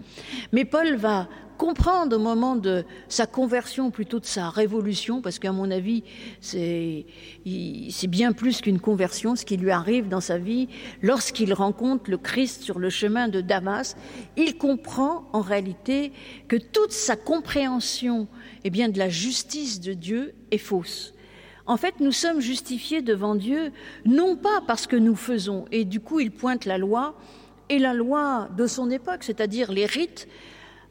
Mais 0.53 0.65
Paul 0.65 0.97
va 0.97 1.29
comprendre 1.57 2.17
au 2.17 2.19
moment 2.19 2.57
de 2.57 2.85
sa 3.09 3.27
conversion, 3.27 3.91
plutôt 3.91 4.21
de 4.21 4.27
sa 4.27 4.51
révolution, 4.51 5.21
parce 5.23 5.39
qu'à 5.39 5.53
mon 5.53 5.71
avis, 5.71 6.05
c'est 6.41 7.07
bien 8.09 8.33
plus 8.33 8.61
qu'une 8.61 8.81
conversion, 8.81 9.37
ce 9.37 9.45
qui 9.45 9.57
lui 9.57 9.71
arrive 9.71 10.09
dans 10.09 10.21
sa 10.21 10.39
vie, 10.39 10.69
lorsqu'il 11.03 11.53
rencontre 11.53 12.11
le 12.11 12.19
Christ 12.19 12.63
sur 12.63 12.79
le 12.79 12.91
chemin 12.91 13.29
de 13.29 13.41
Damas, 13.41 13.97
il 14.37 14.57
comprend 14.57 15.29
en 15.33 15.41
réalité 15.41 16.13
que 16.49 16.57
toute 16.57 16.93
sa 16.93 17.17
compréhension 17.17 18.29
eh 18.65 18.71
bien, 18.71 18.89
de 18.89 18.99
la 18.99 19.09
justice 19.09 19.81
de 19.81 19.93
Dieu 19.93 20.35
est 20.51 20.59
fausse. 20.59 21.15
En 21.67 21.77
fait, 21.77 21.95
nous 21.99 22.13
sommes 22.13 22.41
justifiés 22.41 23.03
devant 23.03 23.35
Dieu, 23.35 23.73
non 24.05 24.37
pas 24.37 24.61
parce 24.67 24.87
que 24.87 24.97
nous 24.97 25.17
faisons, 25.17 25.65
et 25.73 25.85
du 25.85 25.99
coup 25.99 26.21
il 26.21 26.31
pointe 26.31 26.65
la 26.65 26.79
loi, 26.79 27.17
et 27.69 27.81
la 27.81 27.95
loi 27.95 28.49
de 28.57 28.69
son 28.69 28.91
époque, 28.91 29.25
c'est-à-dire 29.25 29.73
les 29.73 29.87
rites, 29.87 30.29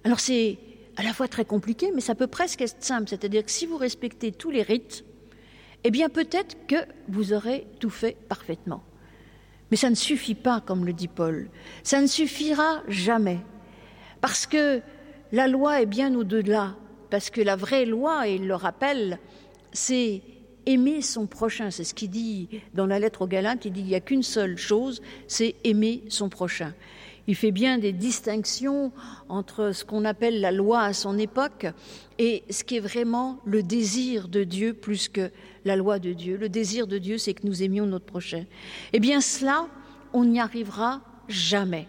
alors 0.05 0.19
c'est 0.19 0.59
à 0.97 1.03
la 1.03 1.13
fois 1.13 1.27
très 1.27 1.45
compliqué, 1.45 1.91
mais 1.93 1.99
ça 1.99 2.15
peut 2.15 2.27
presque 2.27 2.61
être 2.61 2.81
simple. 2.81 3.09
C'est-à-dire 3.09 3.43
que 3.43 3.51
si 3.51 3.65
vous 3.65 3.75
respectez 3.75 4.31
tous 4.31 4.51
les 4.51 4.61
rites, 4.61 5.03
eh 5.83 5.89
bien 5.89 6.09
peut-être 6.09 6.67
que 6.67 6.75
vous 7.09 7.33
aurez 7.33 7.67
tout 7.79 7.89
fait 7.89 8.15
parfaitement. 8.29 8.83
Mais 9.71 9.77
ça 9.77 9.89
ne 9.89 9.95
suffit 9.95 10.35
pas, 10.35 10.61
comme 10.61 10.85
le 10.85 10.93
dit 10.93 11.07
Paul. 11.07 11.49
Ça 11.83 11.99
ne 12.01 12.07
suffira 12.07 12.83
jamais. 12.87 13.39
Parce 14.21 14.45
que 14.45 14.81
la 15.31 15.47
loi 15.47 15.81
est 15.81 15.87
bien 15.87 16.13
au-delà. 16.13 16.75
Parce 17.09 17.31
que 17.31 17.41
la 17.41 17.55
vraie 17.55 17.85
loi, 17.85 18.27
et 18.27 18.35
il 18.35 18.47
le 18.47 18.55
rappelle, 18.55 19.19
c'est 19.73 20.21
aimer 20.67 21.01
son 21.01 21.25
prochain. 21.25 21.71
C'est 21.71 21.83
ce 21.83 21.95
qu'il 21.95 22.11
dit 22.11 22.61
dans 22.75 22.85
la 22.85 22.99
lettre 22.99 23.23
aux 23.23 23.27
Galates. 23.27 23.65
Il 23.65 23.73
dit 23.73 23.81
il 23.81 23.87
n'y 23.87 23.95
a 23.95 24.01
qu'une 24.01 24.23
seule 24.23 24.57
chose, 24.57 25.01
c'est 25.27 25.55
aimer 25.63 26.03
son 26.09 26.29
prochain. 26.29 26.73
Il 27.27 27.35
fait 27.35 27.51
bien 27.51 27.77
des 27.79 27.91
distinctions 27.91 28.91
entre 29.29 29.71
ce 29.71 29.83
qu'on 29.83 30.05
appelle 30.05 30.41
la 30.41 30.51
loi 30.51 30.81
à 30.81 30.93
son 30.93 31.17
époque 31.17 31.65
et 32.19 32.43
ce 32.49 32.63
qui 32.63 32.77
est 32.77 32.81
vraiment 32.81 33.39
le 33.45 33.63
désir 33.63 34.27
de 34.27 34.43
Dieu 34.43 34.73
plus 34.73 35.09
que 35.09 35.31
la 35.63 35.75
loi 35.75 35.97
de 35.97 36.13
Dieu. 36.13 36.37
Le 36.37 36.49
désir 36.49 36.85
de 36.85 36.99
Dieu, 36.99 37.17
c'est 37.17 37.33
que 37.33 37.47
nous 37.47 37.63
aimions 37.63 37.87
notre 37.87 38.05
prochain. 38.05 38.45
Eh 38.93 38.99
bien, 38.99 39.21
cela, 39.21 39.67
on 40.13 40.25
n'y 40.25 40.39
arrivera 40.39 41.01
jamais. 41.27 41.87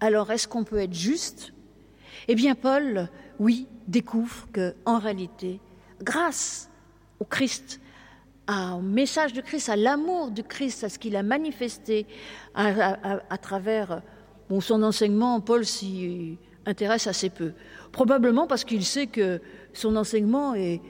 Alors, 0.00 0.30
est-ce 0.30 0.46
qu'on 0.46 0.64
peut 0.64 0.78
être 0.78 0.94
juste? 0.94 1.54
Eh 2.28 2.34
bien, 2.34 2.54
Paul, 2.54 3.08
oui, 3.38 3.66
découvre 3.88 4.46
que, 4.52 4.74
en 4.84 4.98
réalité, 4.98 5.58
grâce 6.02 6.68
au 7.18 7.24
Christ, 7.24 7.80
au 8.48 8.82
message 8.82 9.32
de 9.32 9.40
Christ, 9.40 9.70
à 9.70 9.76
l'amour 9.76 10.30
du 10.30 10.42
Christ, 10.42 10.84
à 10.84 10.90
ce 10.90 10.98
qu'il 10.98 11.16
a 11.16 11.22
manifesté 11.22 12.06
à 12.54 13.38
travers 13.40 14.02
Son 14.60 14.82
enseignement, 14.82 15.40
Paul 15.40 15.64
s'y 15.64 16.38
intéresse 16.66 17.06
assez 17.06 17.30
peu. 17.30 17.52
Probablement 17.92 18.46
parce 18.46 18.64
qu'il 18.64 18.84
sait 18.84 19.06
que 19.06 19.40
son 19.72 19.96
enseignement 19.96 20.54
est, 20.54 20.80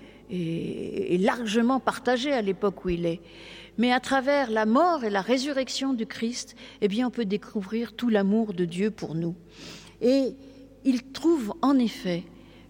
largement 1.21 1.79
partagé 1.79 2.33
à 2.33 2.43
l'époque 2.43 2.85
où 2.85 2.89
il 2.89 3.07
est. 3.07 3.21
Mais 3.79 3.93
à 3.93 4.01
travers 4.01 4.51
la 4.51 4.67
mort 4.67 5.05
et 5.05 5.11
la 5.11 5.21
résurrection 5.21 5.93
du 5.93 6.07
Christ, 6.07 6.57
eh 6.81 6.89
bien, 6.89 7.09
on 7.09 7.11
peut 7.11 7.27
découvrir 7.27 7.93
tout 7.93 8.09
l'amour 8.09 8.55
de 8.55 8.65
Dieu 8.65 8.91
pour 8.91 9.15
nous. 9.15 9.35
Et 10.01 10.35
il 10.85 11.13
trouve 11.13 11.55
en 11.63 11.79
effet 11.79 12.25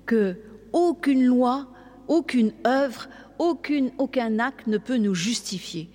que 0.05 0.37
aucune 0.73 1.25
loi, 1.25 1.69
aucune 2.09 2.53
œuvre, 2.67 3.09
aucun 3.39 4.39
acte 4.39 4.67
ne 4.67 4.79
peut 4.79 4.97
nous 4.97 5.15
justifier. 5.15 5.89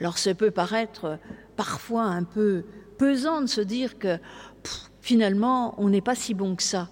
Alors 0.00 0.18
ça 0.18 0.34
peut 0.34 0.50
paraître 0.50 1.18
parfois 1.56 2.04
un 2.04 2.24
peu 2.24 2.64
pesant 2.98 3.40
de 3.40 3.46
se 3.46 3.60
dire 3.60 3.98
que 3.98 4.18
finalement, 5.00 5.74
on 5.78 5.88
n'est 5.88 6.02
pas 6.02 6.14
si 6.14 6.34
bon 6.34 6.54
que 6.56 6.62
ça. 6.62 6.88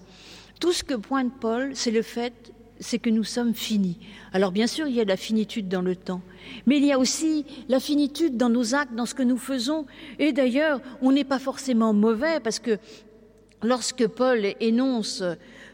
Tout 0.60 0.72
ce 0.72 0.82
que 0.82 0.94
pointe 0.94 1.32
Paul, 1.38 1.72
c'est 1.74 1.90
le 1.90 2.02
fait 2.02 2.32
c'est 2.80 2.98
que 2.98 3.10
nous 3.10 3.24
sommes 3.24 3.54
finis. 3.54 3.98
Alors 4.32 4.52
bien 4.52 4.66
sûr, 4.66 4.86
il 4.86 4.94
y 4.94 5.00
a 5.00 5.04
la 5.04 5.16
finitude 5.16 5.68
dans 5.68 5.82
le 5.82 5.96
temps, 5.96 6.20
mais 6.66 6.76
il 6.76 6.84
y 6.84 6.92
a 6.92 6.98
aussi 6.98 7.46
la 7.68 7.80
finitude 7.80 8.36
dans 8.36 8.48
nos 8.48 8.74
actes, 8.74 8.94
dans 8.94 9.06
ce 9.06 9.14
que 9.14 9.22
nous 9.22 9.38
faisons. 9.38 9.86
Et 10.18 10.32
d'ailleurs, 10.32 10.80
on 11.02 11.12
n'est 11.12 11.24
pas 11.24 11.38
forcément 11.38 11.92
mauvais 11.92 12.40
parce 12.40 12.58
que 12.58 12.78
lorsque 13.62 14.06
Paul 14.06 14.46
énonce, 14.60 15.22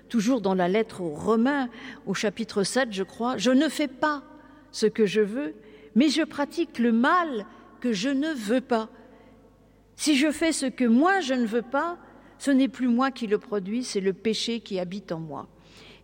toujours 0.08 0.40
dans 0.40 0.54
la 0.54 0.68
lettre 0.68 1.00
aux 1.00 1.14
Romains, 1.14 1.68
au 2.06 2.14
chapitre 2.14 2.62
7, 2.62 2.88
je 2.92 3.02
crois, 3.02 3.36
je 3.36 3.50
ne 3.50 3.68
fais 3.68 3.88
pas 3.88 4.22
ce 4.70 4.86
que 4.86 5.06
je 5.06 5.20
veux, 5.20 5.54
mais 5.94 6.08
je 6.08 6.22
pratique 6.22 6.78
le 6.78 6.92
mal 6.92 7.46
que 7.80 7.92
je 7.92 8.08
ne 8.08 8.32
veux 8.32 8.60
pas. 8.60 8.88
Si 9.96 10.16
je 10.16 10.30
fais 10.30 10.52
ce 10.52 10.66
que 10.66 10.84
moi 10.84 11.20
je 11.20 11.34
ne 11.34 11.46
veux 11.46 11.62
pas, 11.62 11.99
ce 12.38 12.50
n'est 12.50 12.68
plus 12.68 12.88
moi 12.88 13.11
qui 13.11 13.26
le 13.26 13.38
produis, 13.38 13.84
c'est 13.84 14.00
le 14.00 14.12
péché 14.12 14.61
qui 14.61 14.78
habite 14.78 15.12
en 15.12 15.20
moi. 15.20 15.49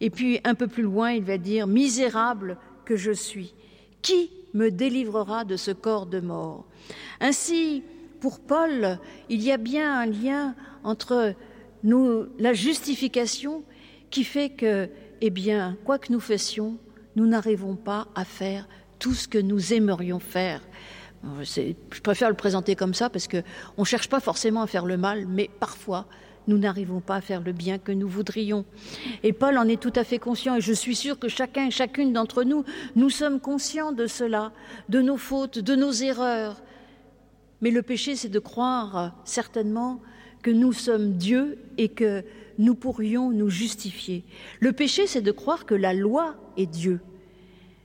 Et 0.00 0.10
puis 0.10 0.40
un 0.44 0.54
peu 0.54 0.68
plus 0.68 0.84
loin, 0.84 1.12
il 1.12 1.24
va 1.24 1.38
dire 1.38 1.66
Misérable 1.66 2.58
que 2.84 2.96
je 2.96 3.12
suis, 3.12 3.54
qui 4.02 4.30
me 4.54 4.70
délivrera 4.70 5.44
de 5.44 5.56
ce 5.56 5.70
corps 5.70 6.06
de 6.06 6.20
mort? 6.20 6.64
Ainsi, 7.20 7.82
pour 8.20 8.40
Paul, 8.40 8.98
il 9.28 9.42
y 9.42 9.52
a 9.52 9.56
bien 9.56 10.00
un 10.00 10.06
lien 10.06 10.54
entre 10.84 11.34
nous, 11.82 12.26
la 12.38 12.52
justification 12.52 13.62
qui 14.10 14.24
fait 14.24 14.50
que, 14.50 14.88
eh 15.20 15.30
bien, 15.30 15.76
quoi 15.84 15.98
que 15.98 16.12
nous 16.12 16.20
fassions, 16.20 16.78
nous 17.16 17.26
n'arrivons 17.26 17.76
pas 17.76 18.08
à 18.14 18.24
faire 18.24 18.68
tout 18.98 19.14
ce 19.14 19.28
que 19.28 19.38
nous 19.38 19.72
aimerions 19.72 20.18
faire. 20.18 20.62
Je 21.24 22.00
préfère 22.02 22.28
le 22.28 22.36
présenter 22.36 22.76
comme 22.76 22.94
ça 22.94 23.10
parce 23.10 23.28
qu'on 23.28 23.42
ne 23.78 23.84
cherche 23.84 24.08
pas 24.08 24.20
forcément 24.20 24.62
à 24.62 24.66
faire 24.66 24.86
le 24.86 24.96
mal, 24.96 25.26
mais 25.26 25.50
parfois 25.60 26.06
nous 26.46 26.58
n'arrivons 26.58 27.00
pas 27.00 27.16
à 27.16 27.20
faire 27.20 27.42
le 27.42 27.52
bien 27.52 27.78
que 27.78 27.92
nous 27.92 28.08
voudrions. 28.08 28.64
Et 29.22 29.32
Paul 29.32 29.58
en 29.58 29.68
est 29.68 29.80
tout 29.80 29.92
à 29.94 30.02
fait 30.02 30.18
conscient, 30.18 30.56
et 30.56 30.60
je 30.60 30.72
suis 30.72 30.96
sûre 30.96 31.18
que 31.18 31.28
chacun 31.28 31.66
et 31.66 31.70
chacune 31.70 32.12
d'entre 32.12 32.42
nous, 32.42 32.64
nous 32.96 33.10
sommes 33.10 33.38
conscients 33.38 33.92
de 33.92 34.06
cela, 34.06 34.52
de 34.88 35.02
nos 35.02 35.18
fautes, 35.18 35.58
de 35.58 35.76
nos 35.76 35.92
erreurs. 35.92 36.62
Mais 37.60 37.70
le 37.70 37.82
péché, 37.82 38.16
c'est 38.16 38.30
de 38.30 38.38
croire 38.38 39.14
certainement 39.24 40.00
que 40.42 40.50
nous 40.50 40.72
sommes 40.72 41.14
Dieu 41.14 41.58
et 41.76 41.88
que 41.88 42.24
nous 42.58 42.74
pourrions 42.74 43.30
nous 43.30 43.50
justifier. 43.50 44.24
Le 44.60 44.72
péché, 44.72 45.06
c'est 45.06 45.20
de 45.20 45.32
croire 45.32 45.66
que 45.66 45.74
la 45.74 45.92
loi 45.92 46.34
est 46.56 46.66
Dieu. 46.66 47.00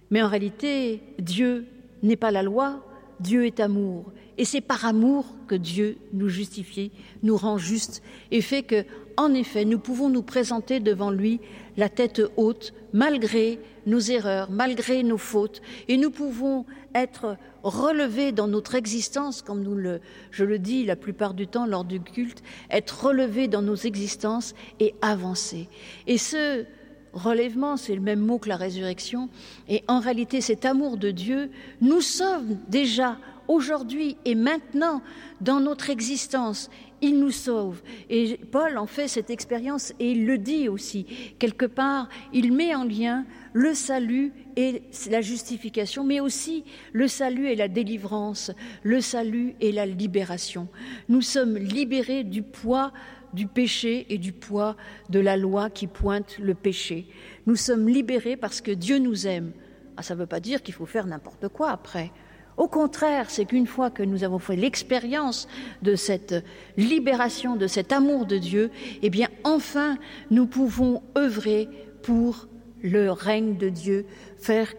Mais 0.10 0.22
en 0.22 0.30
réalité, 0.30 1.02
Dieu 1.20 1.66
n'est 2.02 2.16
pas 2.16 2.32
la 2.32 2.44
loi, 2.44 2.82
Dieu 3.24 3.46
est 3.46 3.60
amour. 3.60 4.12
Et 4.38 4.46
c'est 4.46 4.62
par 4.62 4.86
amour 4.86 5.26
que 5.48 5.56
Dieu 5.56 5.98
nous 6.12 6.30
justifie, 6.30 6.92
nous 7.22 7.38
rend 7.38 7.58
justes 7.58 8.02
et 8.32 8.42
fait 8.42 8.64
que, 8.64 8.84
en 9.16 9.34
effet, 9.34 9.64
nous 9.64 9.80
pouvons 9.80 10.10
nous 10.10 10.24
présenter 10.24 10.80
devant 10.80 11.12
lui 11.12 11.40
la 11.78 11.88
tête 11.88 12.22
haute, 12.36 12.74
malgré 12.94 13.60
nos 13.86 14.00
erreurs, 14.00 14.50
malgré 14.50 15.04
nos 15.04 15.18
fautes, 15.18 15.62
et 15.88 15.98
nous 15.98 16.10
pouvons 16.10 16.66
être 16.96 17.38
relevés 17.64 18.32
dans 18.32 18.48
notre 18.48 18.76
existence, 18.76 19.42
comme 19.42 19.62
nous 19.62 19.76
le, 19.76 20.00
je 20.32 20.44
le 20.44 20.58
dis 20.58 20.84
la 20.84 20.96
plupart 20.96 21.34
du 21.34 21.48
temps 21.48 21.66
lors 21.66 21.86
du 21.86 22.00
culte, 22.02 22.44
être 22.72 23.06
relevés 23.06 23.48
dans 23.48 23.62
nos 23.62 23.76
existences 23.76 24.56
et 24.80 24.96
avancer. 25.02 25.70
Et 26.08 26.18
ce 26.18 26.66
relèvement, 27.14 27.78
c'est 27.78 27.96
le 27.96 28.02
même 28.02 28.20
mot 28.20 28.40
que 28.40 28.50
la 28.50 28.58
résurrection, 28.58 29.30
et 29.70 29.84
en 29.88 30.00
réalité 30.00 30.42
cet 30.42 30.66
amour 30.66 30.98
de 30.98 31.12
Dieu 31.12 31.50
nous 31.82 32.02
sommes 32.02 32.58
déjà 32.68 33.18
aujourd'hui 33.48 34.18
et 34.26 34.36
maintenant 34.36 35.02
dans 35.42 35.60
notre 35.60 35.90
existence. 35.90 36.70
Il 37.02 37.20
nous 37.20 37.32
sauve. 37.32 37.82
Et 38.10 38.38
Paul 38.38 38.78
en 38.78 38.88
fait 38.88 39.10
cette 39.10 39.30
expérience 39.30 39.94
et 40.00 40.12
il 40.12 40.26
le 40.26 40.38
dit 40.38 40.70
aussi. 40.70 41.06
Quelque 41.38 41.66
part, 41.66 42.08
il 42.32 42.54
met 42.54 42.74
en 42.74 42.86
lien 42.86 43.26
le 43.52 43.74
salut 43.74 44.32
et 44.56 44.84
la 45.10 45.20
justification, 45.20 46.06
mais 46.06 46.22
aussi 46.22 46.64
le 46.94 47.10
salut 47.10 47.48
et 47.48 47.56
la 47.56 47.68
délivrance, 47.68 48.52
le 48.84 49.02
salut 49.02 49.56
et 49.60 49.74
la 49.74 49.86
libération. 49.86 50.70
Nous 51.10 51.22
sommes 51.22 51.58
libérés 51.58 52.24
du 52.24 52.42
poids 52.42 52.94
du 53.34 53.48
péché 53.48 54.06
et 54.10 54.18
du 54.18 54.32
poids 54.32 54.76
de 55.10 55.20
la 55.20 55.38
loi 55.38 55.70
qui 55.70 55.88
pointe 55.88 56.38
le 56.40 56.54
péché. 56.54 57.08
Nous 57.46 57.56
sommes 57.56 57.88
libérés 57.88 58.38
parce 58.38 58.62
que 58.62 58.72
Dieu 58.72 58.98
nous 58.98 59.28
aime. 59.28 59.52
Ah, 59.98 60.04
ça 60.04 60.16
ne 60.16 60.20
veut 60.20 60.28
pas 60.28 60.40
dire 60.40 60.64
qu'il 60.64 60.74
faut 60.74 60.86
faire 60.86 61.06
n'importe 61.06 61.48
quoi 61.50 61.70
après. 61.70 62.12
Au 62.58 62.68
contraire, 62.68 63.30
c'est 63.30 63.46
qu'une 63.46 63.66
fois 63.66 63.90
que 63.90 64.04
nous 64.04 64.24
avons 64.24 64.40
fait 64.40 64.56
l'expérience 64.56 65.48
de 65.82 65.96
cette 65.96 66.36
libération, 66.78 67.56
de 67.56 67.68
cet 67.68 67.92
amour 67.92 68.26
de 68.26 68.38
Dieu, 68.38 68.70
eh 69.02 69.10
bien, 69.10 69.28
enfin, 69.44 69.98
nous 70.30 70.46
pouvons 70.46 71.02
œuvrer 71.18 71.68
pour 72.04 72.48
le 72.84 73.12
règne 73.12 73.58
de 73.58 73.70
Dieu, 73.70 74.06
faire, 74.38 74.76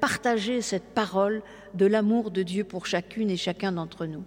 partager 0.00 0.60
cette 0.60 0.94
parole 0.94 1.42
de 1.74 1.86
l'amour 1.86 2.30
de 2.30 2.42
Dieu 2.42 2.64
pour 2.64 2.86
chacune 2.86 3.30
et 3.30 3.36
chacun 3.36 3.72
d'entre 3.72 4.04
nous. 4.04 4.24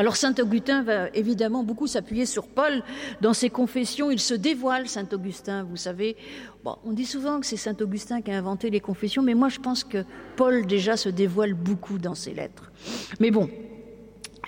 Alors 0.00 0.16
saint 0.16 0.34
Augustin 0.40 0.82
va 0.82 1.10
évidemment 1.10 1.62
beaucoup 1.62 1.86
s'appuyer 1.86 2.24
sur 2.24 2.48
Paul 2.48 2.82
dans 3.20 3.34
ses 3.34 3.50
confessions. 3.50 4.10
Il 4.10 4.18
se 4.18 4.32
dévoile, 4.32 4.88
saint 4.88 5.06
Augustin, 5.12 5.62
vous 5.64 5.76
savez. 5.76 6.16
Bon, 6.64 6.76
on 6.86 6.92
dit 6.92 7.04
souvent 7.04 7.38
que 7.38 7.44
c'est 7.44 7.58
saint 7.58 7.76
Augustin 7.82 8.22
qui 8.22 8.30
a 8.30 8.38
inventé 8.38 8.70
les 8.70 8.80
confessions, 8.80 9.22
mais 9.22 9.34
moi 9.34 9.50
je 9.50 9.58
pense 9.58 9.84
que 9.84 10.06
Paul 10.36 10.64
déjà 10.64 10.96
se 10.96 11.10
dévoile 11.10 11.52
beaucoup 11.52 11.98
dans 11.98 12.14
ses 12.14 12.32
lettres. 12.32 12.72
Mais 13.20 13.30
bon, 13.30 13.50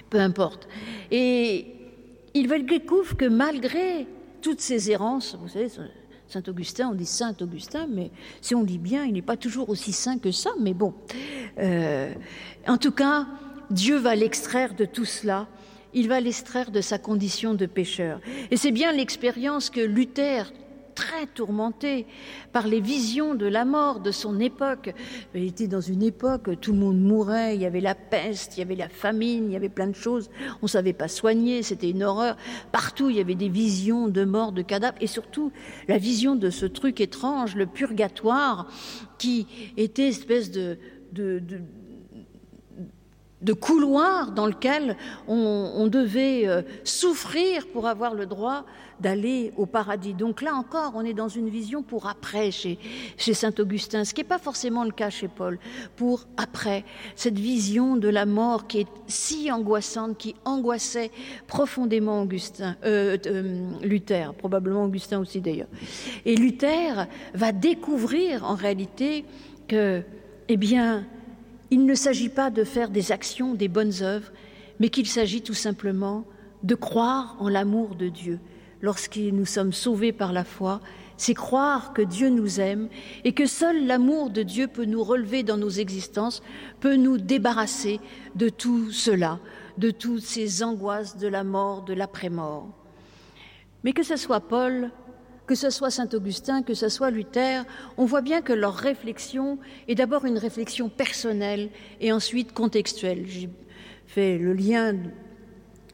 peu 0.08 0.20
importe. 0.20 0.68
Et 1.10 1.66
il 2.32 2.48
découvre 2.64 3.14
que 3.14 3.26
malgré 3.26 4.06
toutes 4.40 4.60
ces 4.60 4.90
errances, 4.90 5.36
vous 5.38 5.48
savez, 5.48 5.68
Saint 6.28 6.42
Augustin, 6.48 6.88
on 6.92 6.94
dit 6.94 7.04
Saint 7.04 7.36
Augustin, 7.42 7.86
mais 7.90 8.10
si 8.40 8.54
on 8.54 8.62
dit 8.62 8.78
bien, 8.78 9.04
il 9.04 9.12
n'est 9.12 9.20
pas 9.20 9.36
toujours 9.36 9.68
aussi 9.68 9.92
saint 9.92 10.16
que 10.16 10.30
ça, 10.30 10.52
mais 10.58 10.72
bon. 10.72 10.94
Euh, 11.58 12.14
en 12.66 12.78
tout 12.78 12.92
cas, 12.92 13.26
Dieu 13.70 13.96
va 13.96 14.14
l'extraire 14.14 14.74
de 14.74 14.84
tout 14.84 15.04
cela, 15.04 15.48
il 15.94 16.08
va 16.08 16.20
l'extraire 16.20 16.70
de 16.70 16.80
sa 16.80 16.98
condition 16.98 17.54
de 17.54 17.66
pécheur. 17.66 18.20
Et 18.50 18.56
c'est 18.56 18.72
bien 18.72 18.92
l'expérience 18.92 19.70
que 19.70 19.80
Luther, 19.80 20.52
très 20.94 21.26
tourmenté 21.26 22.06
par 22.52 22.66
les 22.66 22.80
visions 22.80 23.34
de 23.34 23.46
la 23.46 23.64
mort 23.64 24.00
de 24.00 24.10
son 24.10 24.40
époque. 24.40 24.94
Il 25.34 25.44
était 25.44 25.66
dans 25.66 25.80
une 25.80 26.02
époque, 26.02 26.48
où 26.48 26.54
tout 26.54 26.72
le 26.72 26.78
monde 26.78 27.00
mourait, 27.00 27.54
il 27.54 27.62
y 27.62 27.66
avait 27.66 27.80
la 27.80 27.94
peste, 27.94 28.56
il 28.56 28.60
y 28.60 28.62
avait 28.62 28.76
la 28.76 28.88
famine, 28.88 29.46
il 29.46 29.52
y 29.52 29.56
avait 29.56 29.68
plein 29.68 29.86
de 29.86 29.96
choses, 29.96 30.30
on 30.60 30.66
ne 30.66 30.68
savait 30.68 30.92
pas 30.92 31.08
soigner, 31.08 31.62
c'était 31.62 31.90
une 31.90 32.02
horreur. 32.02 32.36
Partout, 32.70 33.10
il 33.10 33.16
y 33.16 33.20
avait 33.20 33.34
des 33.34 33.48
visions 33.48 34.08
de 34.08 34.24
mort, 34.24 34.52
de 34.52 34.62
cadavres, 34.62 34.98
et 35.00 35.06
surtout 35.06 35.52
la 35.88 35.98
vision 35.98 36.36
de 36.36 36.50
ce 36.50 36.66
truc 36.66 37.00
étrange, 37.00 37.56
le 37.56 37.66
purgatoire, 37.66 38.68
qui 39.18 39.46
était 39.76 40.08
espèce 40.08 40.50
de, 40.50 40.78
de 43.42 43.52
couloir 43.52 44.32
dans 44.32 44.46
lequel 44.46 44.96
on, 45.26 45.86
devait 45.88 46.46
euh, 46.46 46.62
souffrir 46.84 47.66
pour 47.66 47.86
avoir 47.86 48.14
le 48.14 48.24
droit 48.24 48.64
d'aller 49.00 49.52
au 49.56 49.66
paradis. 49.66 50.14
Donc 50.14 50.42
là 50.42 50.54
encore, 50.54 50.92
on 50.94 51.04
est 51.04 51.12
dans 51.12 51.28
une 51.28 51.48
vision 51.48 51.82
pour 51.82 52.06
après 52.06 52.50
chez, 52.50 52.78
chez 53.16 53.34
Saint 53.34 53.52
Augustin, 53.58 54.04
ce 54.04 54.14
qui 54.14 54.20
n'est 54.20 54.28
pas 54.28 54.38
forcément 54.38 54.84
le 54.84 54.92
cas 54.92 55.10
chez 55.10 55.28
Paul, 55.28 55.58
pour 55.96 56.24
après, 56.36 56.84
cette 57.16 57.38
vision 57.38 57.96
de 57.96 58.08
la 58.08 58.26
mort 58.26 58.68
qui 58.68 58.80
est 58.80 58.86
si 59.08 59.50
angoissante, 59.50 60.16
qui 60.16 60.36
angoissait 60.44 61.10
profondément 61.48 62.22
Augustin, 62.22 62.76
euh, 62.84 63.18
euh, 63.26 63.70
Luther, 63.82 64.34
probablement 64.34 64.84
Augustin 64.84 65.18
aussi 65.18 65.40
d'ailleurs. 65.40 65.68
Et 66.24 66.36
Luther 66.36 67.08
va 67.34 67.50
découvrir 67.50 68.44
en 68.44 68.54
réalité 68.54 69.24
que, 69.66 70.02
eh 70.48 70.56
bien, 70.56 71.04
il 71.72 71.86
ne 71.86 71.94
s'agit 71.94 72.28
pas 72.28 72.50
de 72.50 72.64
faire 72.64 72.90
des 72.90 73.12
actions, 73.12 73.54
des 73.54 73.66
bonnes 73.66 74.02
œuvres, 74.02 74.30
mais 74.78 74.90
qu'il 74.90 75.06
s'agit 75.06 75.40
tout 75.40 75.54
simplement 75.54 76.26
de 76.62 76.74
croire 76.74 77.34
en 77.40 77.48
l'amour 77.48 77.94
de 77.94 78.10
Dieu. 78.10 78.40
Lorsque 78.82 79.16
nous 79.16 79.46
sommes 79.46 79.72
sauvés 79.72 80.12
par 80.12 80.34
la 80.34 80.44
foi, 80.44 80.82
c'est 81.16 81.32
croire 81.32 81.94
que 81.94 82.02
Dieu 82.02 82.28
nous 82.28 82.60
aime 82.60 82.90
et 83.24 83.32
que 83.32 83.46
seul 83.46 83.86
l'amour 83.86 84.28
de 84.28 84.42
Dieu 84.42 84.68
peut 84.68 84.84
nous 84.84 85.02
relever 85.02 85.44
dans 85.44 85.56
nos 85.56 85.70
existences, 85.70 86.42
peut 86.80 86.96
nous 86.96 87.16
débarrasser 87.16 88.00
de 88.34 88.50
tout 88.50 88.90
cela, 88.90 89.40
de 89.78 89.90
toutes 89.90 90.20
ces 90.20 90.62
angoisses 90.62 91.16
de 91.16 91.26
la 91.26 91.42
mort, 91.42 91.84
de 91.84 91.94
l'après-mort. 91.94 92.68
Mais 93.82 93.94
que 93.94 94.02
ce 94.02 94.16
soit 94.16 94.40
Paul, 94.40 94.90
que 95.46 95.54
ce 95.54 95.70
soit 95.70 95.90
saint 95.90 96.08
Augustin, 96.12 96.62
que 96.62 96.74
ce 96.74 96.88
soit 96.88 97.10
Luther, 97.10 97.64
on 97.96 98.04
voit 98.04 98.20
bien 98.22 98.42
que 98.42 98.52
leur 98.52 98.74
réflexion 98.74 99.58
est 99.88 99.94
d'abord 99.94 100.24
une 100.24 100.38
réflexion 100.38 100.88
personnelle 100.88 101.70
et 102.00 102.12
ensuite 102.12 102.52
contextuelle. 102.52 103.24
J'ai 103.26 103.48
fait 104.06 104.38
le 104.38 104.52
lien 104.52 104.94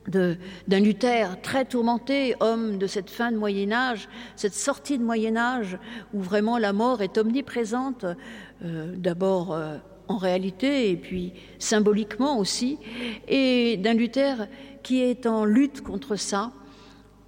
d'un 0.08 0.80
Luther 0.80 1.40
très 1.42 1.64
tourmenté, 1.64 2.34
homme 2.40 2.78
de 2.78 2.86
cette 2.86 3.10
fin 3.10 3.30
de 3.30 3.36
Moyen 3.36 3.72
Âge, 3.72 4.08
cette 4.36 4.54
sortie 4.54 4.98
de 4.98 5.04
Moyen 5.04 5.36
Âge 5.36 5.78
où 6.14 6.20
vraiment 6.20 6.56
la 6.58 6.72
mort 6.72 7.02
est 7.02 7.18
omniprésente, 7.18 8.06
euh, 8.64 8.94
d'abord 8.96 9.52
euh, 9.52 9.76
en 10.08 10.16
réalité 10.16 10.90
et 10.90 10.96
puis 10.96 11.34
symboliquement 11.58 12.38
aussi, 12.38 12.78
et 13.28 13.76
d'un 13.76 13.92
Luther 13.92 14.48
qui 14.82 15.02
est 15.02 15.26
en 15.26 15.44
lutte 15.44 15.82
contre 15.82 16.16
ça 16.16 16.52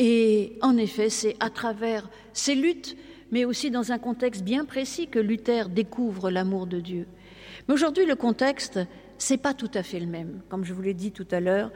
et 0.03 0.57
en 0.63 0.79
effet, 0.79 1.11
c'est 1.11 1.37
à 1.41 1.51
travers 1.51 2.09
ces 2.33 2.55
luttes, 2.55 2.97
mais 3.31 3.45
aussi 3.45 3.71
dans 3.71 3.93
un 3.93 3.99
contexte 3.99 4.43
bien 4.43 4.65
précis, 4.65 5.09
que 5.09 5.19
Luther 5.19 5.69
découvre 5.69 6.31
l'amour 6.31 6.67
de 6.67 6.81
Dieu. 6.81 7.07
Mais 7.69 7.75
aujourd'hui, 7.75 8.07
le 8.07 8.17
contexte, 8.17 8.81
c'est 9.19 9.37
pas 9.37 9.53
tout 9.53 9.71
à 9.75 9.83
fait 9.83 10.01
le 10.01 10.07
même. 10.07 10.41
Comme 10.49 10.65
je 10.65 10.73
vous 10.73 10.81
l'ai 10.81 10.95
dit 10.95 11.13
tout 11.13 11.27
à 11.31 11.41
l'heure, 11.41 11.71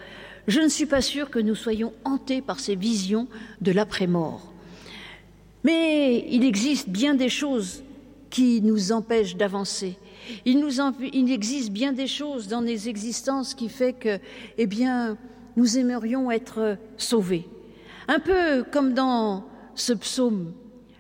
je 0.48 0.60
ne 0.60 0.68
suis 0.68 0.87
pas 0.87 1.02
sûre 1.02 1.28
que 1.28 1.38
nous 1.38 1.54
soyons 1.54 1.92
hantés 2.02 2.40
par 2.40 2.60
ces 2.60 2.76
visions 2.76 3.28
de 3.60 3.72
l'après-mort. 3.72 4.54
Mais 5.62 6.24
il 6.30 6.44
existe 6.44 6.88
bien 6.88 7.14
des 7.14 7.28
choses 7.28 7.84
qui 8.30 8.62
nous 8.62 8.90
empêchent 8.90 9.37
d'avancer. 9.37 9.98
Il, 10.46 10.64
existe 11.30 11.72
bien 11.72 11.92
des 11.92 12.06
choses 12.06 12.48
dans 12.48 12.62
les 12.62 12.88
existences 12.88 13.52
qui 13.52 13.68
fait 13.68 13.92
que, 13.92 14.18
eh 14.56 14.66
nous 15.56 15.76
aimerions 15.76 16.30
être 16.30 16.78
sauvés. 16.96 17.46
Un 18.09 18.19
peu 18.19 18.64
comme 18.71 18.93
dans 18.93 19.45
ce 19.75 19.93
psaume, 19.93 20.53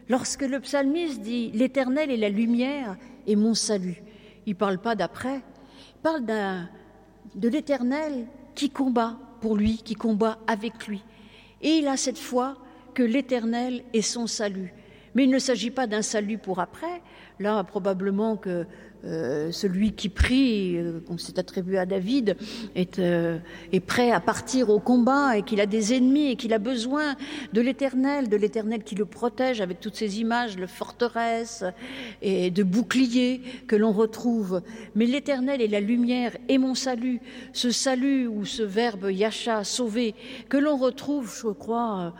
lorsque 0.08 0.42
le 0.42 0.60
psalmiste 0.60 1.20
dit 1.20 1.50
L'Éternel 1.52 2.10
est 2.10 2.16
la 2.16 2.28
lumière 2.28 2.96
et 3.26 3.36
mon 3.36 3.54
salut. 3.54 4.02
Il 4.46 4.54
ne 4.54 4.58
parle 4.58 4.78
pas 4.78 4.94
d'après, 4.94 5.36
il 5.36 6.00
parle 6.02 6.24
de 6.24 7.48
l'Éternel 7.48 8.26
qui 8.54 8.70
combat 8.70 9.18
pour 9.40 9.56
lui, 9.56 9.78
qui 9.78 9.94
combat 9.94 10.38
avec 10.46 10.86
lui. 10.86 11.02
Et 11.60 11.78
il 11.78 11.88
a 11.88 11.96
cette 11.96 12.18
foi 12.18 12.56
que 12.94 13.02
l'Éternel 13.02 13.82
est 13.92 14.02
son 14.02 14.26
salut. 14.26 14.72
Mais 15.14 15.24
il 15.24 15.30
ne 15.30 15.38
s'agit 15.38 15.70
pas 15.70 15.86
d'un 15.86 16.02
salut 16.02 16.38
pour 16.38 16.60
après. 16.60 17.02
Là, 17.38 17.62
probablement 17.64 18.36
que 18.36 18.66
euh, 19.06 19.52
celui 19.52 19.92
qui 19.92 20.08
prie, 20.08 20.78
euh, 20.78 21.00
qu'on 21.06 21.18
s'est 21.18 21.38
attribué 21.38 21.76
à 21.78 21.84
David, 21.84 22.36
est, 22.74 22.98
euh, 22.98 23.38
est, 23.70 23.80
prêt 23.80 24.10
à 24.10 24.20
partir 24.20 24.70
au 24.70 24.78
combat 24.78 25.36
et 25.36 25.42
qu'il 25.42 25.60
a 25.60 25.66
des 25.66 25.92
ennemis 25.92 26.30
et 26.30 26.36
qu'il 26.36 26.54
a 26.54 26.58
besoin 26.58 27.14
de 27.52 27.60
l'Éternel, 27.60 28.30
de 28.30 28.36
l'Éternel 28.36 28.82
qui 28.82 28.94
le 28.94 29.04
protège 29.04 29.60
avec 29.60 29.80
toutes 29.80 29.96
ces 29.96 30.20
images 30.20 30.56
de 30.56 30.64
forteresses 30.64 31.64
et 32.22 32.50
de 32.50 32.62
boucliers 32.62 33.42
que 33.66 33.76
l'on 33.76 33.92
retrouve. 33.92 34.62
Mais 34.94 35.04
l'Éternel 35.04 35.60
est 35.60 35.68
la 35.68 35.80
lumière 35.80 36.36
et 36.48 36.56
mon 36.56 36.74
salut, 36.74 37.20
ce 37.52 37.70
salut 37.70 38.26
ou 38.26 38.46
ce 38.46 38.62
verbe 38.62 39.10
yasha, 39.10 39.64
sauver, 39.64 40.14
que 40.48 40.56
l'on 40.56 40.76
retrouve, 40.76 41.30
je 41.42 41.48
crois, 41.48 42.14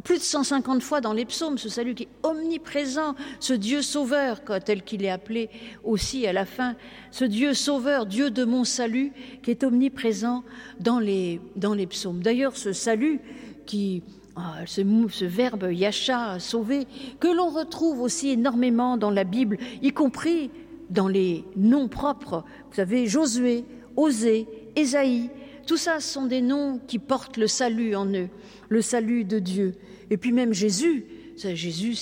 plus 0.00 0.18
de 0.18 0.22
150 0.22 0.82
fois 0.82 1.00
dans 1.00 1.12
les 1.12 1.24
psaumes, 1.24 1.58
ce 1.58 1.68
salut 1.68 1.94
qui 1.94 2.04
est 2.04 2.08
omniprésent, 2.22 3.14
ce 3.38 3.52
Dieu 3.52 3.82
sauveur, 3.82 4.40
tel 4.64 4.82
qu'il 4.82 5.04
est 5.04 5.10
appelé 5.10 5.50
aussi 5.84 6.26
à 6.26 6.32
la 6.32 6.44
fin, 6.44 6.76
ce 7.10 7.24
Dieu 7.24 7.54
sauveur, 7.54 8.06
Dieu 8.06 8.30
de 8.30 8.44
mon 8.44 8.64
salut, 8.64 9.12
qui 9.42 9.50
est 9.50 9.64
omniprésent 9.64 10.44
dans 10.78 10.98
les, 10.98 11.40
psaumes. 11.88 12.22
D'ailleurs, 12.22 12.56
ce 12.56 12.72
salut 12.72 13.20
qui, 13.66 14.02
ah, 14.36 14.58
ce, 14.66 14.82
ce, 15.10 15.24
verbe 15.24 15.70
yasha, 15.70 16.38
sauver, 16.38 16.86
que 17.18 17.28
l'on 17.28 17.48
retrouve 17.48 18.00
aussi 18.00 18.30
énormément 18.30 18.96
dans 18.96 19.10
la 19.10 19.24
Bible, 19.24 19.58
y 19.82 19.92
compris 19.92 20.50
dans 20.88 21.08
les 21.08 21.44
noms 21.56 21.88
propres. 21.88 22.44
Vous 22.70 22.76
savez, 22.76 23.06
Josué, 23.06 23.64
Osée, 23.96 24.46
Ésaïe, 24.76 25.30
tout 25.70 25.76
ça 25.76 26.00
sont 26.00 26.26
des 26.26 26.40
noms 26.40 26.80
qui 26.88 26.98
portent 26.98 27.36
le 27.36 27.46
salut 27.46 27.94
en 27.94 28.04
eux, 28.12 28.28
le 28.70 28.82
salut 28.82 29.22
de 29.22 29.38
Dieu. 29.38 29.76
Et 30.10 30.16
puis 30.16 30.32
même 30.32 30.52
Jésus, 30.52 31.04
Jésus 31.36 31.94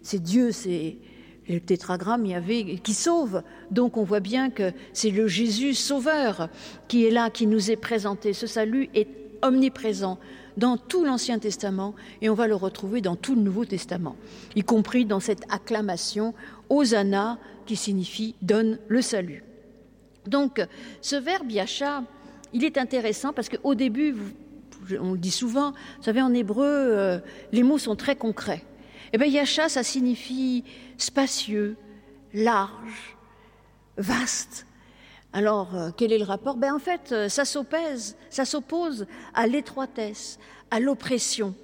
c'est 0.00 0.22
Dieu, 0.22 0.50
c'est 0.50 0.96
le 1.46 1.60
tétragramme, 1.60 2.26
qui 2.82 2.94
sauve. 2.94 3.42
Donc 3.70 3.98
on 3.98 4.02
voit 4.02 4.20
bien 4.20 4.48
que 4.48 4.72
c'est 4.94 5.10
le 5.10 5.28
Jésus 5.28 5.74
sauveur 5.74 6.48
qui 6.88 7.04
est 7.04 7.10
là, 7.10 7.28
qui 7.28 7.46
nous 7.46 7.70
est 7.70 7.76
présenté. 7.76 8.32
Ce 8.32 8.46
salut 8.46 8.88
est 8.94 9.08
omniprésent 9.42 10.18
dans 10.56 10.78
tout 10.78 11.04
l'Ancien 11.04 11.38
Testament 11.38 11.94
et 12.22 12.30
on 12.30 12.34
va 12.34 12.46
le 12.46 12.54
retrouver 12.54 13.02
dans 13.02 13.16
tout 13.16 13.34
le 13.34 13.42
Nouveau 13.42 13.66
Testament, 13.66 14.16
y 14.56 14.62
compris 14.62 15.04
dans 15.04 15.20
cette 15.20 15.44
acclamation 15.50 16.32
Hosanna 16.70 17.38
qui 17.66 17.76
signifie 17.76 18.36
donne 18.40 18.78
le 18.88 19.02
salut. 19.02 19.44
Donc 20.26 20.66
ce 21.02 21.16
verbe 21.16 21.50
yasha, 21.50 22.04
il 22.52 22.64
est 22.64 22.78
intéressant 22.78 23.32
parce 23.32 23.48
qu'au 23.48 23.74
début, 23.74 24.14
on 25.00 25.12
le 25.12 25.18
dit 25.18 25.30
souvent, 25.30 25.72
vous 25.98 26.02
savez 26.02 26.22
en 26.22 26.34
hébreu, 26.34 26.66
euh, 26.66 27.18
les 27.52 27.62
mots 27.62 27.78
sont 27.78 27.96
très 27.96 28.16
concrets. 28.16 28.64
Eh 29.12 29.18
bien 29.18 29.26
yasha, 29.26 29.68
ça 29.68 29.82
signifie 29.82 30.64
spacieux, 30.96 31.76
large, 32.32 33.16
vaste. 33.96 34.66
Alors, 35.32 35.74
euh, 35.74 35.90
quel 35.96 36.12
est 36.12 36.18
le 36.18 36.24
rapport? 36.24 36.56
Ben, 36.56 36.74
En 36.74 36.78
fait, 36.78 37.12
euh, 37.12 37.28
ça 37.28 37.44
s'oppose, 37.44 38.16
ça 38.30 38.44
s'oppose 38.44 39.06
à 39.34 39.46
l'étroitesse, 39.46 40.38
à 40.70 40.80
l'oppression. 40.80 41.54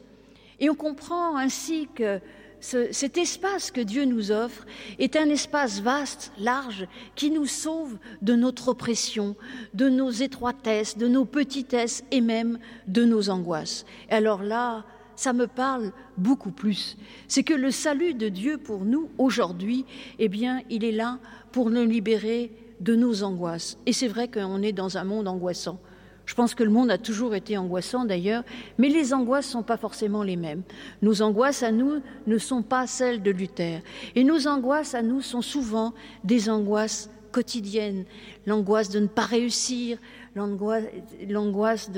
Et 0.61 0.70
on 0.70 0.74
comprend 0.74 1.37
ainsi 1.37 1.88
que 1.94 2.20
ce, 2.61 2.92
cet 2.92 3.18
espace 3.18 3.71
que 3.71 3.81
Dieu 3.81 4.05
nous 4.05 4.31
offre 4.31 4.66
est 4.99 5.16
un 5.16 5.29
espace 5.29 5.81
vaste, 5.81 6.33
large, 6.38 6.87
qui 7.14 7.31
nous 7.31 7.47
sauve 7.47 7.99
de 8.23 8.35
notre 8.35 8.68
oppression, 8.68 9.37
de 9.75 9.88
nos 9.88 10.11
étroitesses, 10.11 10.97
de 10.97 11.09
nos 11.09 11.25
petitesses 11.25 12.05
et 12.11 12.21
même 12.21 12.59
de 12.87 13.05
nos 13.05 13.31
angoisses. 13.31 13.85
Et 14.11 14.14
alors 14.14 14.42
là, 14.42 14.85
ça 15.16 15.33
me 15.33 15.47
parle 15.47 15.92
beaucoup 16.16 16.53
plus. 16.53 16.97
C'est 17.27 17.42
que 17.42 17.55
le 17.55 17.71
salut 17.71 18.14
de 18.14 18.29
Dieu 18.29 18.57
pour 18.57 18.85
nous 18.85 19.11
aujourd'hui, 19.18 19.85
eh 20.18 20.29
bien, 20.29 20.62
il 20.71 20.85
est 20.85 20.92
là 20.92 21.18
pour 21.51 21.71
nous 21.71 21.85
libérer 21.85 22.53
de 22.81 22.94
nos 22.94 23.25
angoisses. 23.25 23.79
Et 23.87 23.92
c'est 23.92 24.09
vrai 24.09 24.29
qu'on 24.29 24.62
est 24.62 24.73
dans 24.73 24.97
un 24.97 25.05
monde 25.05 25.27
angoissant. 25.27 25.81
Je 26.28 26.34
pense 26.34 26.54
que 26.54 26.62
le 26.62 26.68
monde 26.68 26.90
a 26.90 26.98
toujours 26.98 27.34
été 27.34 27.56
angoissant 27.56 28.04
d'ailleurs, 28.04 28.44
mais 28.76 28.90
les 28.90 29.14
angoisses 29.14 29.46
ne 29.46 29.52
sont 29.52 29.62
pas 29.62 29.78
forcément 29.78 30.22
les 30.22 30.36
mêmes. 30.36 30.60
Nos 31.00 31.22
angoisses 31.22 31.62
à 31.62 31.72
nous 31.72 32.02
ne 32.26 32.36
sont 32.36 32.62
pas 32.62 32.86
celles 32.86 33.22
de 33.22 33.30
Luther. 33.30 33.80
Et 34.14 34.24
nos 34.24 34.46
angoisses 34.46 34.94
à 34.94 35.00
nous 35.00 35.22
sont 35.22 35.40
souvent 35.40 35.94
des 36.24 36.50
angoisses 36.50 37.08
quotidiennes. 37.32 38.04
L'angoisse 38.44 38.90
de 38.90 39.00
ne 39.00 39.06
pas 39.06 39.22
réussir, 39.22 39.96
l'angoisse 40.36 41.90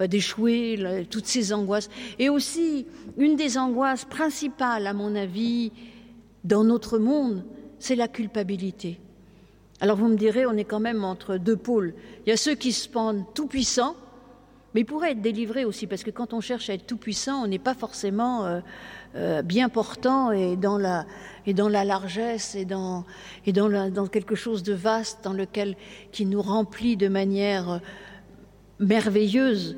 bah, 0.00 0.08
d'échouer, 0.08 1.06
toutes 1.08 1.26
ces 1.26 1.52
angoisses. 1.52 1.88
Et 2.18 2.28
aussi, 2.28 2.86
une 3.16 3.36
des 3.36 3.56
angoisses 3.56 4.04
principales, 4.04 4.88
à 4.88 4.94
mon 4.94 5.14
avis, 5.14 5.70
dans 6.42 6.64
notre 6.64 6.98
monde, 6.98 7.44
c'est 7.78 7.94
la 7.94 8.08
culpabilité. 8.08 8.98
Alors 9.80 9.96
vous 9.96 10.08
me 10.08 10.16
direz, 10.16 10.46
on 10.46 10.56
est 10.56 10.64
quand 10.64 10.80
même 10.80 11.04
entre 11.04 11.36
deux 11.36 11.56
pôles. 11.56 11.94
Il 12.24 12.30
y 12.30 12.32
a 12.32 12.36
ceux 12.36 12.54
qui 12.54 12.72
se 12.72 12.88
pendent 12.88 13.24
tout 13.34 13.46
puissants, 13.46 13.94
mais 14.74 14.80
ils 14.82 14.86
pourraient 14.86 15.12
être 15.12 15.20
délivrés 15.20 15.64
aussi, 15.64 15.86
parce 15.86 16.02
que 16.02 16.10
quand 16.10 16.32
on 16.32 16.40
cherche 16.40 16.70
à 16.70 16.74
être 16.74 16.86
tout 16.86 16.96
puissant, 16.96 17.44
on 17.44 17.46
n'est 17.46 17.58
pas 17.58 17.74
forcément 17.74 18.46
euh, 18.46 18.60
euh, 19.16 19.42
bien 19.42 19.68
portant 19.68 20.32
et 20.32 20.56
dans 20.56 20.78
la, 20.78 21.06
et 21.46 21.52
dans 21.52 21.68
la 21.68 21.84
largesse 21.84 22.54
et, 22.54 22.64
dans, 22.64 23.04
et 23.44 23.52
dans, 23.52 23.68
la, 23.68 23.90
dans 23.90 24.06
quelque 24.06 24.34
chose 24.34 24.62
de 24.62 24.72
vaste 24.72 25.20
dans 25.24 25.32
lequel 25.34 25.76
qui 26.10 26.24
nous 26.24 26.40
remplit 26.42 26.96
de 26.96 27.08
manière 27.08 27.70
euh, 27.70 27.78
merveilleuse. 28.80 29.76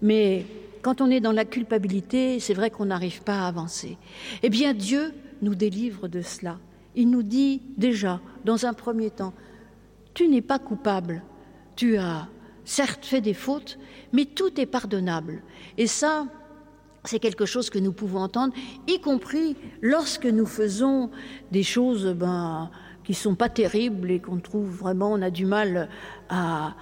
Mais 0.00 0.46
quand 0.80 1.02
on 1.02 1.10
est 1.10 1.20
dans 1.20 1.32
la 1.32 1.44
culpabilité, 1.44 2.40
c'est 2.40 2.54
vrai 2.54 2.70
qu'on 2.70 2.86
n'arrive 2.86 3.22
pas 3.22 3.40
à 3.40 3.48
avancer. 3.48 3.98
Eh 4.42 4.48
bien, 4.48 4.72
Dieu 4.72 5.12
nous 5.42 5.54
délivre 5.54 6.08
de 6.08 6.22
cela 6.22 6.58
il 6.96 7.10
nous 7.10 7.22
dit 7.22 7.62
déjà, 7.76 8.20
dans 8.44 8.66
un 8.66 8.72
premier 8.72 9.10
temps, 9.10 9.34
tu 10.14 10.28
n'es 10.28 10.42
pas 10.42 10.58
coupable, 10.58 11.22
tu 11.76 11.96
as 11.98 12.28
certes 12.64 13.04
fait 13.04 13.20
des 13.20 13.34
fautes, 13.34 13.78
mais 14.12 14.24
tout 14.24 14.60
est 14.60 14.66
pardonnable. 14.66 15.42
Et 15.78 15.86
ça, 15.86 16.26
c'est 17.04 17.20
quelque 17.20 17.46
chose 17.46 17.70
que 17.70 17.78
nous 17.78 17.92
pouvons 17.92 18.20
entendre, 18.20 18.52
y 18.88 19.00
compris 19.00 19.56
lorsque 19.80 20.26
nous 20.26 20.46
faisons 20.46 21.10
des 21.52 21.62
choses 21.62 22.06
ben, 22.06 22.70
qui 23.04 23.12
ne 23.12 23.16
sont 23.16 23.34
pas 23.36 23.48
terribles 23.48 24.10
et 24.10 24.18
qu'on 24.18 24.38
trouve 24.38 24.68
vraiment, 24.68 25.12
on 25.12 25.22
a 25.22 25.30
du 25.30 25.46
mal 25.46 25.88
à, 26.28 26.74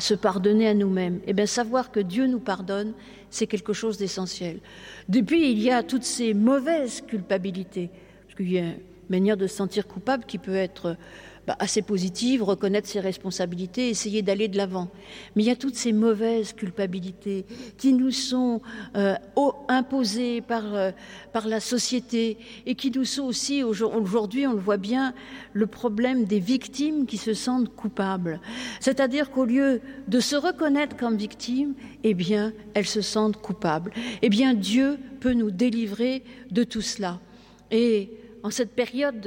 se 0.00 0.12
pardonner 0.12 0.68
à 0.68 0.74
nous-mêmes. 0.74 1.16
Et 1.20 1.28
eh 1.28 1.32
bien, 1.32 1.46
savoir 1.46 1.90
que 1.90 2.00
Dieu 2.00 2.26
nous 2.26 2.40
pardonne, 2.40 2.92
c'est 3.30 3.46
quelque 3.46 3.72
chose 3.72 3.96
d'essentiel. 3.96 4.60
Depuis, 5.08 5.50
il 5.50 5.58
y 5.62 5.70
a 5.70 5.82
toutes 5.82 6.04
ces 6.04 6.34
mauvaises 6.34 7.00
culpabilités. 7.00 7.90
Parce 8.26 8.34
qu'il 8.34 8.52
y 8.52 8.58
a 8.58 8.72
manière 9.10 9.36
de 9.36 9.46
se 9.46 9.56
sentir 9.56 9.86
coupable 9.86 10.24
qui 10.24 10.38
peut 10.38 10.54
être 10.54 10.96
bah, 11.46 11.54
assez 11.60 11.80
positive, 11.80 12.42
reconnaître 12.42 12.88
ses 12.88 12.98
responsabilités, 12.98 13.88
essayer 13.88 14.20
d'aller 14.20 14.48
de 14.48 14.56
l'avant. 14.56 14.88
Mais 15.34 15.44
il 15.44 15.46
y 15.46 15.50
a 15.50 15.54
toutes 15.54 15.76
ces 15.76 15.92
mauvaises 15.92 16.52
culpabilités 16.52 17.46
qui 17.78 17.92
nous 17.92 18.10
sont 18.10 18.60
euh, 18.96 19.14
imposées 19.68 20.40
par, 20.40 20.74
euh, 20.74 20.90
par 21.32 21.46
la 21.46 21.60
société 21.60 22.36
et 22.66 22.74
qui 22.74 22.90
nous 22.90 23.04
sont 23.04 23.22
aussi, 23.22 23.62
aujourd'hui, 23.62 24.44
on 24.48 24.54
le 24.54 24.58
voit 24.58 24.76
bien, 24.76 25.14
le 25.52 25.68
problème 25.68 26.24
des 26.24 26.40
victimes 26.40 27.06
qui 27.06 27.16
se 27.16 27.32
sentent 27.32 27.72
coupables. 27.76 28.40
C'est-à-dire 28.80 29.30
qu'au 29.30 29.44
lieu 29.44 29.80
de 30.08 30.18
se 30.18 30.34
reconnaître 30.34 30.96
comme 30.96 31.16
victime, 31.16 31.74
eh 32.02 32.14
bien, 32.14 32.52
elles 32.74 32.86
se 32.86 33.02
sentent 33.02 33.36
coupables. 33.36 33.92
Eh 34.20 34.30
bien, 34.30 34.52
Dieu 34.52 34.98
peut 35.20 35.32
nous 35.32 35.52
délivrer 35.52 36.24
de 36.50 36.64
tout 36.64 36.82
cela. 36.82 37.20
Et 37.70 38.10
en 38.46 38.50
cette 38.50 38.76
période 38.76 39.18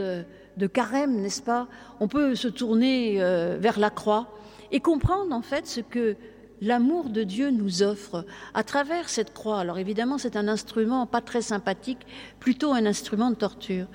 de, 0.56 0.68
carême, 0.68 1.20
n'est-ce 1.20 1.42
pas, 1.42 1.68
on 2.00 2.08
peut 2.08 2.36
se 2.36 2.48
tourner 2.48 3.22
euh, 3.22 3.58
vers 3.60 3.78
la 3.78 3.90
croix 3.90 4.34
et 4.72 4.80
comprendre 4.80 5.36
en 5.36 5.42
fait 5.42 5.68
ce 5.68 5.82
que 5.82 6.16
l'amour 6.62 7.10
de 7.10 7.24
Dieu 7.24 7.52
nous 7.52 7.84
offre 7.84 8.26
à 8.54 8.64
travers 8.64 9.10
cette 9.10 9.34
croix. 9.34 9.60
Alors 9.60 9.78
évidemment, 9.78 10.18
c'est 10.18 10.38
un 10.38 10.48
instrument 10.48 11.06
pas 11.06 11.20
très 11.20 11.42
sympathique, 11.42 12.08
plutôt 12.40 12.72
un 12.72 12.86
instrument 12.86 13.30
de 13.30 13.36
torture. 13.36 13.88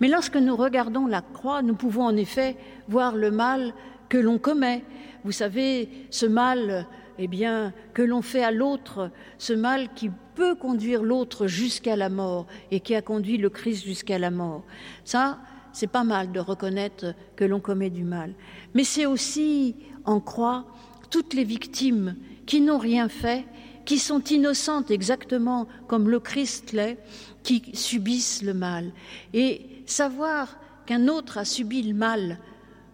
Mais 0.00 0.08
lorsque 0.08 0.36
nous 0.36 0.56
regardons 0.56 1.06
la 1.06 1.20
croix, 1.20 1.62
nous 1.62 1.76
pouvons 1.76 2.06
en 2.06 2.16
effet 2.16 2.56
voir 2.88 3.14
le 3.14 3.30
mal 3.30 3.74
que 4.08 4.18
l'on 4.18 4.38
commet. 4.38 4.82
Vous 5.22 5.30
savez, 5.30 6.08
ce 6.10 6.26
mal 6.26 6.88
eh 7.18 7.28
bien, 7.28 7.72
que 7.94 8.02
l'on 8.02 8.22
fait 8.22 8.42
à 8.42 8.50
l'autre, 8.50 9.10
ce 9.38 9.52
mal 9.52 9.92
qui 9.94 10.10
peut 10.34 10.54
conduire 10.54 11.02
l'autre 11.02 11.46
jusqu'à 11.46 11.96
la 11.96 12.08
mort 12.08 12.46
et 12.70 12.80
qui 12.80 12.94
a 12.94 13.02
conduit 13.02 13.38
le 13.38 13.50
Christ 13.50 13.84
jusqu'à 13.84 14.18
la 14.18 14.30
mort. 14.30 14.64
Ça, 15.04 15.38
c'est 15.72 15.86
pas 15.86 16.04
mal 16.04 16.32
de 16.32 16.40
reconnaître 16.40 17.14
que 17.36 17.44
l'on 17.44 17.60
commet 17.60 17.90
du 17.90 18.04
mal. 18.04 18.34
Mais 18.74 18.84
c'est 18.84 19.06
aussi 19.06 19.76
en 20.04 20.20
croix 20.20 20.66
toutes 21.10 21.34
les 21.34 21.44
victimes 21.44 22.16
qui 22.46 22.60
n'ont 22.60 22.78
rien 22.78 23.08
fait, 23.08 23.44
qui 23.84 23.98
sont 23.98 24.22
innocentes 24.24 24.90
exactement 24.90 25.66
comme 25.88 26.08
le 26.08 26.20
Christ 26.20 26.72
l'est, 26.72 26.98
qui 27.42 27.62
subissent 27.74 28.42
le 28.42 28.54
mal. 28.54 28.92
Et 29.34 29.66
savoir 29.86 30.56
qu'un 30.86 31.08
autre 31.08 31.38
a 31.38 31.44
subi 31.44 31.82
le 31.82 31.94
mal, 31.94 32.38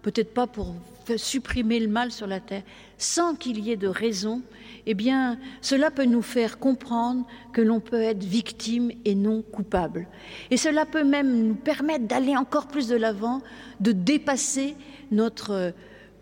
peut-être 0.03 0.35
pas 0.35 0.47
pour 0.47 0.75
supprimer 1.17 1.81
le 1.81 1.89
mal 1.89 2.13
sur 2.13 2.27
la 2.27 2.41
terre, 2.41 2.63
sans 2.99 3.35
qu'il 3.35 3.61
y 3.61 3.71
ait 3.71 3.77
de 3.77 3.89
raison, 3.89 4.43
eh 4.87 4.95
bien, 4.95 5.39
cela 5.61 5.91
peut 5.91 6.05
nous 6.05 6.23
faire 6.23 6.59
comprendre 6.59 7.27
que 7.53 7.61
l'on 7.61 7.81
peut 7.81 8.03
être 8.03 8.25
victime 8.25 8.91
et 9.05 9.15
non 9.15 9.43
coupable. 9.43 10.09
Et 10.51 10.57
cela 10.57 10.87
peut 10.87 11.05
même 11.05 11.47
nous 11.47 11.55
permettre 11.55 12.07
d'aller 12.07 12.37
encore 12.37 12.69
plus 12.69 12.89
de 12.89 12.97
l'avant, 12.97 13.41
de 13.81 13.93
dépasser 13.93 14.75
notre, 15.11 15.73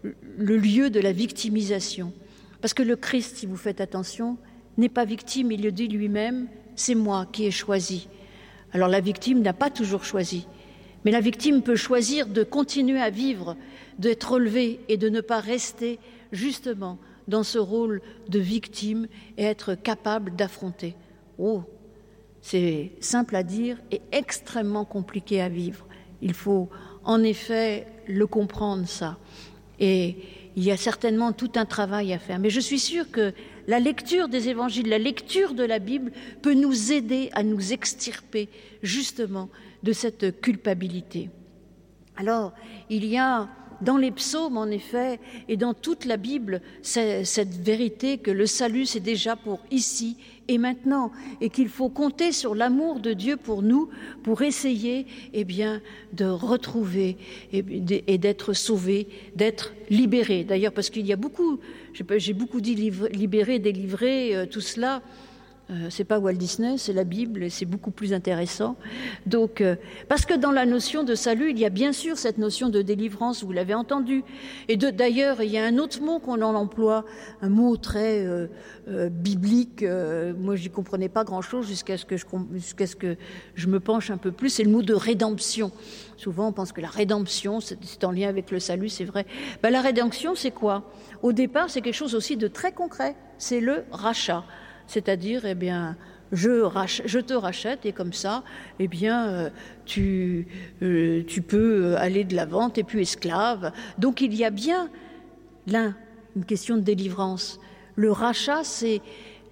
le 0.02 0.56
lieu 0.56 0.90
de 0.90 1.00
la 1.00 1.12
victimisation. 1.12 2.12
Parce 2.60 2.74
que 2.74 2.82
le 2.82 2.96
Christ, 2.96 3.36
si 3.36 3.46
vous 3.46 3.56
faites 3.56 3.80
attention, 3.80 4.36
n'est 4.76 4.88
pas 4.88 5.04
victime, 5.04 5.52
il 5.52 5.62
le 5.62 5.72
dit 5.72 5.88
lui-même, 5.88 6.48
c'est 6.74 6.94
moi 6.94 7.26
qui 7.30 7.46
ai 7.46 7.50
choisi. 7.50 8.08
Alors 8.72 8.88
la 8.88 9.00
victime 9.00 9.40
n'a 9.40 9.52
pas 9.52 9.70
toujours 9.70 10.04
choisi, 10.04 10.46
mais 11.06 11.12
la 11.12 11.20
victime 11.20 11.62
peut 11.62 11.76
choisir 11.76 12.26
de 12.26 12.42
continuer 12.42 13.00
à 13.00 13.10
vivre, 13.10 13.56
d'être 14.00 14.32
relevée 14.32 14.80
et 14.88 14.96
de 14.96 15.08
ne 15.08 15.20
pas 15.20 15.38
rester 15.38 16.00
justement 16.32 16.98
dans 17.28 17.44
ce 17.44 17.58
rôle 17.58 18.02
de 18.28 18.40
victime 18.40 19.06
et 19.38 19.44
être 19.44 19.76
capable 19.76 20.34
d'affronter. 20.34 20.96
Oh, 21.38 21.62
c'est 22.40 22.90
simple 22.98 23.36
à 23.36 23.44
dire 23.44 23.78
et 23.92 24.02
extrêmement 24.10 24.84
compliqué 24.84 25.40
à 25.40 25.48
vivre. 25.48 25.86
Il 26.22 26.34
faut 26.34 26.68
en 27.04 27.22
effet 27.22 27.86
le 28.08 28.26
comprendre 28.26 28.88
ça. 28.88 29.16
Et 29.78 30.16
il 30.56 30.64
y 30.64 30.72
a 30.72 30.76
certainement 30.76 31.32
tout 31.32 31.52
un 31.54 31.66
travail 31.66 32.14
à 32.14 32.18
faire. 32.18 32.40
Mais 32.40 32.50
je 32.50 32.58
suis 32.58 32.80
sûre 32.80 33.12
que 33.12 33.32
la 33.68 33.78
lecture 33.78 34.26
des 34.28 34.48
évangiles, 34.48 34.88
la 34.88 34.98
lecture 34.98 35.54
de 35.54 35.62
la 35.62 35.78
Bible 35.78 36.10
peut 36.42 36.54
nous 36.54 36.90
aider 36.90 37.30
à 37.32 37.44
nous 37.44 37.72
extirper 37.72 38.48
justement 38.82 39.50
de 39.86 39.92
cette 39.92 40.40
culpabilité. 40.40 41.30
Alors, 42.16 42.52
il 42.90 43.04
y 43.04 43.16
a 43.16 43.48
dans 43.82 43.98
les 43.98 44.10
psaumes, 44.10 44.56
en 44.56 44.66
effet, 44.66 45.20
et 45.48 45.56
dans 45.56 45.74
toute 45.74 46.06
la 46.06 46.16
Bible, 46.16 46.60
cette 46.82 47.60
vérité 47.60 48.18
que 48.18 48.30
le 48.30 48.46
salut, 48.46 48.86
c'est 48.86 49.00
déjà 49.00 49.36
pour 49.36 49.60
ici 49.70 50.16
et 50.48 50.58
maintenant, 50.58 51.12
et 51.40 51.50
qu'il 51.50 51.68
faut 51.68 51.88
compter 51.88 52.32
sur 52.32 52.54
l'amour 52.54 53.00
de 53.00 53.12
Dieu 53.12 53.36
pour 53.36 53.62
nous, 53.62 53.88
pour 54.22 54.42
essayer 54.42 55.06
eh 55.32 55.44
bien, 55.44 55.82
de 56.14 56.24
retrouver 56.24 57.16
et, 57.52 57.62
d'être 58.18 58.54
sauvés, 58.54 59.08
d'être 59.36 59.74
libérés. 59.90 60.44
D'ailleurs, 60.44 60.72
parce 60.72 60.90
qu'il 60.90 61.06
y 61.06 61.12
a 61.12 61.16
beaucoup, 61.16 61.60
j'ai 61.92 62.32
beaucoup 62.32 62.60
dit 62.60 62.74
libérer, 62.74 63.58
délivrer, 63.58 64.34
euh, 64.34 64.46
tout 64.46 64.60
cela. 64.60 65.02
Euh, 65.68 65.88
c'est 65.90 66.04
pas 66.04 66.20
Walt 66.20 66.34
Disney, 66.34 66.78
c'est 66.78 66.92
la 66.92 67.02
Bible 67.02 67.42
et 67.42 67.50
c'est 67.50 67.64
beaucoup 67.64 67.90
plus 67.90 68.12
intéressant. 68.12 68.76
Donc, 69.26 69.60
euh, 69.60 69.74
parce 70.08 70.24
que 70.24 70.34
dans 70.34 70.52
la 70.52 70.64
notion 70.64 71.02
de 71.02 71.16
salut, 71.16 71.50
il 71.50 71.58
y 71.58 71.64
a 71.64 71.70
bien 71.70 71.92
sûr 71.92 72.18
cette 72.18 72.38
notion 72.38 72.68
de 72.68 72.82
délivrance, 72.82 73.42
vous 73.42 73.50
l'avez 73.50 73.74
entendu. 73.74 74.22
Et 74.68 74.76
d'ailleurs, 74.76 75.42
il 75.42 75.50
y 75.50 75.58
a 75.58 75.64
un 75.64 75.78
autre 75.78 76.00
mot 76.00 76.20
qu'on 76.20 76.40
en 76.40 76.54
emploie, 76.54 77.04
un 77.42 77.48
mot 77.48 77.76
très 77.76 78.24
euh, 78.24 79.08
biblique. 79.10 79.84
moi, 80.38 80.54
j'y 80.54 80.70
comprenais 80.70 81.08
pas 81.08 81.24
grand-chose 81.24 81.66
jusqu'à 81.66 81.96
ce 81.96 82.04
que 82.04 82.16
je 82.16 82.24
ce 82.60 82.96
que 82.96 83.16
je 83.54 83.66
me 83.66 83.80
penche 83.80 84.10
un 84.10 84.18
peu 84.18 84.30
plus. 84.30 84.50
C'est 84.50 84.62
le 84.62 84.70
mot 84.70 84.82
de 84.82 84.94
rédemption. 84.94 85.72
Souvent, 86.16 86.48
on 86.48 86.52
pense 86.52 86.70
que 86.70 86.80
la 86.80 86.88
rédemption, 86.88 87.58
c'est 87.60 88.04
en 88.04 88.12
lien 88.12 88.28
avec 88.28 88.52
le 88.52 88.60
salut, 88.60 88.88
c'est 88.88 89.04
vrai. 89.04 89.26
Ben, 89.62 89.70
la 89.70 89.80
rédemption, 89.80 90.36
c'est 90.36 90.52
quoi? 90.52 90.84
Au 91.22 91.32
départ, 91.32 91.70
c'est 91.70 91.80
quelque 91.80 91.94
chose 91.94 92.14
aussi 92.14 92.36
de 92.36 92.46
très 92.46 92.70
concret. 92.70 93.16
C'est 93.38 93.60
le 93.60 93.84
rachat 93.90 94.44
c'est-à-dire, 94.86 95.44
eh 95.46 95.54
bien, 95.54 95.96
je, 96.32 97.20
te 97.20 97.34
rachète 97.34 97.86
et 97.86 97.92
comme 97.92 98.12
ça, 98.12 98.42
eh 98.78 98.88
bien, 98.88 99.28
euh, 99.28 99.50
tu, 99.84 100.46
euh, 100.82 101.22
tu 101.26 101.42
peux 101.42 101.96
aller 101.96 102.24
de 102.24 102.34
l'avant, 102.34 102.70
tu 102.70 102.80
n'es 102.80 102.84
plus 102.84 103.02
esclave. 103.02 103.72
Donc 103.98 104.20
il 104.20 104.34
y 104.34 104.44
a 104.44 104.50
bien 104.50 104.90
là 105.66 105.92
une 106.34 106.44
question 106.44 106.76
de 106.76 106.82
délivrance. 106.82 107.60
Le 107.94 108.12
rachat, 108.12 108.64
c'est 108.64 109.00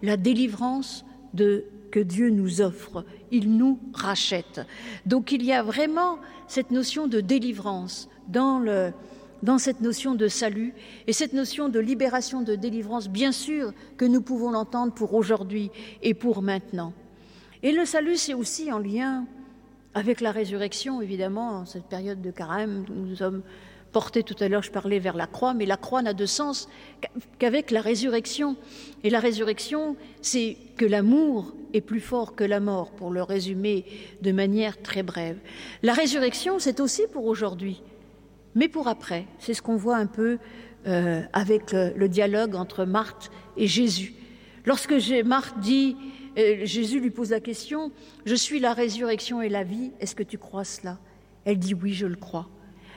la 0.03 0.16
délivrance 0.16 1.05
de, 1.33 1.64
que 1.90 2.01
Dieu 2.01 2.31
nous 2.31 2.61
offre. 2.61 3.05
Il 3.31 3.57
nous 3.57 3.79
rachète. 3.94 4.61
Donc 5.07 5.33
il 5.33 5.44
y 5.44 5.53
a 5.53 5.62
vraiment 5.62 6.18
cette 6.47 6.70
notion 6.70 7.07
de 7.07 7.20
délivrance 7.20 8.09
dans 8.29 8.59
le, 8.59 8.92
dans 9.45 9.59
cette 9.59 9.83
notion 9.83 10.15
de 10.15 10.27
salut 10.27 10.73
et 11.07 11.13
cette 11.13 11.35
notion 11.35 11.69
de 11.69 11.79
libération, 11.79 12.41
de 12.41 12.55
délivrance, 12.55 13.11
bien 13.11 13.31
sûr 13.31 13.75
que 13.99 14.07
nous 14.07 14.23
pouvons 14.23 14.51
l'entendre 14.51 14.95
pour 14.95 15.13
aujourd'hui 15.13 15.71
et 16.03 16.15
pour 16.15 16.41
maintenant. 16.41 16.95
Et 17.63 17.73
le 17.73 17.85
salut, 17.85 18.17
c'est 18.17 18.33
aussi 18.33 18.73
en 18.73 18.79
lien 18.79 19.27
avec 19.93 20.23
la 20.23 20.33
résurrection, 20.33 21.03
évidemment, 21.03 21.59
en 21.59 21.67
cette 21.67 21.85
période 21.85 22.23
de 22.23 22.31
carême, 22.31 22.87
nous 22.89 23.17
sommes 23.17 23.43
portés 23.93 24.23
tout 24.23 24.35
à 24.41 24.49
l'heure, 24.49 24.63
je 24.63 24.73
parlais 24.73 24.99
vers 24.99 25.17
la 25.17 25.27
croix, 25.27 25.53
mais 25.53 25.67
la 25.67 25.77
croix 25.77 26.01
n'a 26.01 26.15
de 26.15 26.27
sens 26.27 26.69
qu'avec 27.39 27.71
la 27.71 27.83
résurrection. 27.83 28.57
Et 29.05 29.11
la 29.11 29.21
résurrection, 29.21 29.95
c'est 30.23 30.57
que 30.77 30.87
l'amour 30.87 31.55
est 31.75 31.83
plus 31.83 32.01
fort 32.01 32.35
que 32.35 32.45
la 32.45 32.61
mort, 32.61 32.93
pour 32.93 33.11
le 33.11 33.23
résumer 33.23 33.85
de 34.23 34.33
manière 34.33 34.81
très 34.81 35.03
brève. 35.03 35.39
La 35.83 35.93
résurrection, 35.93 36.59
c'est 36.59 36.81
aussi 36.81 37.03
pour 37.13 37.27
aujourd'hui 37.27 37.83
mais 38.55 38.69
pour 38.69 38.88
après. 38.88 39.27
C'est 39.38 39.55
ce 39.55 39.62
qu'on 39.62 39.77
voit 39.77 39.97
un 39.97 40.07
peu 40.07 40.38
euh, 40.87 41.23
avec 41.33 41.73
le, 41.73 42.09
dialogue 42.09 42.55
entre 42.55 42.85
Marthe 42.85 43.31
et 43.57 43.67
Jésus. 43.67 44.14
Lorsque 44.64 44.95
Marthe 45.25 45.59
dit, 45.61 45.97
euh, 46.38 46.64
Jésus 46.64 47.01
lui 47.01 47.11
pose 47.11 47.31
la 47.31 47.40
question, 47.40 47.93
Je 48.27 48.35
suis 48.35 48.61
la 48.61 48.73
résurrection 48.73 49.43
et 49.43 49.49
la 49.49 49.62
vie, 49.62 49.93
est-ce 50.01 50.14
que 50.14 50.23
tu 50.23 50.38
crois 50.38 50.64
cela? 50.64 50.99
Elle 51.45 51.59
dit 51.59 51.75
oui, 51.75 51.93
je 51.93 52.07
le 52.07 52.17
crois. 52.17 52.49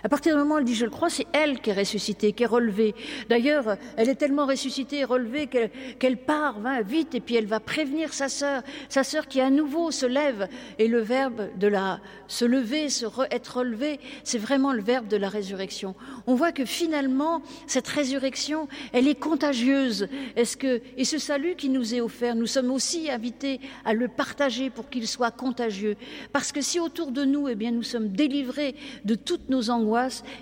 À 0.03 0.09
partir 0.09 0.35
du 0.35 0.39
moment 0.39 0.55
où 0.55 0.57
elle 0.59 0.63
dit 0.63 0.75
je 0.75 0.85
le 0.85 0.91
crois, 0.91 1.09
c'est 1.09 1.25
elle 1.33 1.59
qui 1.59 1.71
est 1.71 1.73
ressuscitée, 1.73 2.33
qui 2.33 2.43
est 2.43 2.47
relevée. 2.47 2.93
D'ailleurs, 3.29 3.77
elle 3.97 4.09
est 4.09 4.15
tellement 4.15 4.45
ressuscitée 4.45 4.99
et 4.99 5.03
relevée 5.03 5.47
qu'elle 5.47 6.17
part, 6.17 6.59
va 6.59 6.81
vite, 6.81 7.15
et 7.15 7.19
puis 7.19 7.35
elle 7.35 7.47
va 7.47 7.59
prévenir 7.59 8.13
sa 8.13 8.29
sœur, 8.29 8.61
sa 8.89 9.03
sœur 9.03 9.27
qui 9.27 9.41
à 9.41 9.49
nouveau 9.49 9.91
se 9.91 10.05
lève. 10.05 10.47
Et 10.77 10.87
le 10.87 10.99
verbe 10.99 11.49
de 11.57 11.67
la 11.67 11.99
se 12.27 12.45
lever, 12.45 12.87
être 13.31 13.57
relevé, 13.57 13.99
c'est 14.23 14.37
vraiment 14.37 14.73
le 14.73 14.81
verbe 14.81 15.07
de 15.07 15.17
la 15.17 15.29
résurrection. 15.29 15.95
On 16.27 16.35
voit 16.35 16.51
que 16.51 16.65
finalement, 16.65 17.41
cette 17.65 17.87
résurrection, 17.87 18.67
elle 18.93 19.07
est 19.07 19.15
contagieuse. 19.15 20.07
Et 20.35 21.05
ce 21.05 21.17
salut 21.17 21.55
qui 21.55 21.69
nous 21.69 21.95
est 21.95 22.01
offert, 22.01 22.35
nous 22.35 22.45
sommes 22.45 22.71
aussi 22.71 23.09
invités 23.09 23.59
à 23.85 23.93
le 23.93 24.07
partager 24.07 24.69
pour 24.69 24.89
qu'il 24.89 25.07
soit 25.07 25.31
contagieux. 25.31 25.95
Parce 26.33 26.51
que 26.51 26.61
si 26.61 26.79
autour 26.79 27.11
de 27.11 27.23
nous, 27.25 27.47
eh 27.47 27.55
bien, 27.55 27.71
nous 27.71 27.83
sommes 27.83 28.09
délivrés 28.09 28.75
de 29.05 29.15
toutes 29.15 29.49
nos 29.49 29.69
angoisses 29.69 29.86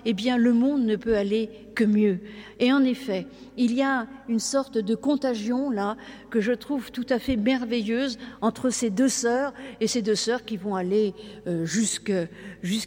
eh 0.04 0.12
bien 0.12 0.36
le 0.36 0.52
monde 0.52 0.84
ne 0.84 0.96
peut 0.96 1.16
aller 1.16 1.50
que 1.74 1.84
mieux. 1.84 2.20
Et 2.58 2.72
en 2.72 2.82
effet, 2.84 3.26
il 3.56 3.74
y 3.74 3.82
a 3.82 4.06
une 4.28 4.38
sorte 4.40 4.78
de 4.78 4.94
contagion 4.94 5.70
là 5.70 5.96
que 6.30 6.40
je 6.40 6.52
trouve 6.52 6.90
tout 6.90 7.06
à 7.10 7.18
fait 7.18 7.36
merveilleuse 7.36 8.18
entre 8.40 8.70
ces 8.70 8.90
deux 8.90 9.08
sœurs 9.08 9.52
et 9.80 9.86
ces 9.86 10.02
deux 10.02 10.14
sœurs 10.14 10.44
qui 10.44 10.56
vont 10.56 10.74
aller 10.74 11.14
euh, 11.46 11.64
jusqu'à 11.66 12.26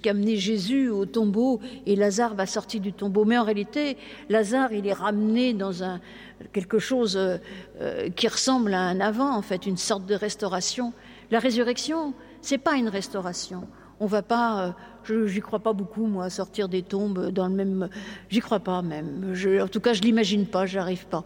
amener 0.10 0.38
Jésus 0.38 0.90
au 0.90 1.06
tombeau 1.06 1.62
et 1.86 1.96
Lazare 1.96 2.36
va 2.36 2.46
sortir 2.46 2.82
du 2.82 2.94
tombeau. 2.94 3.26
Mais 3.26 3.38
en 3.38 3.44
réalité, 3.44 3.98
Lazare, 4.28 4.74
il 4.74 4.88
est 4.88 4.94
ramené 4.94 5.54
dans 5.54 5.72
quelque 6.54 6.80
chose 6.80 7.16
euh, 7.18 7.38
euh, 7.82 8.10
qui 8.10 8.28
ressemble 8.28 8.74
à 8.74 8.82
un 8.82 9.00
avant, 9.00 9.36
en 9.36 9.42
fait, 9.42 9.66
une 9.66 9.78
sorte 9.78 10.06
de 10.06 10.16
restauration. 10.16 10.94
La 11.32 11.40
résurrection, 11.40 12.14
c'est 12.42 12.58
pas 12.58 12.76
une 12.76 12.90
restauration. 12.90 13.68
On 14.00 14.06
va 14.06 14.22
pas, 14.22 14.76
euh, 15.10 15.28
j'y 15.28 15.42
crois 15.42 15.60
pas 15.60 15.74
beaucoup 15.74 16.06
moi, 16.06 16.30
sortir 16.30 16.70
des 16.70 16.84
tombes 16.84 17.32
dans 17.32 17.48
le 17.48 17.54
même, 17.54 17.90
j'y 18.30 18.40
crois 18.40 18.60
pas 18.60 18.82
même. 18.82 19.36
En 19.62 19.68
tout 19.68 19.82
cas, 19.82 19.94
je 19.94 20.02
l'imagine 20.02 20.46
pas, 20.46 20.66
j'arrive 20.66 21.06
pas. 21.08 21.26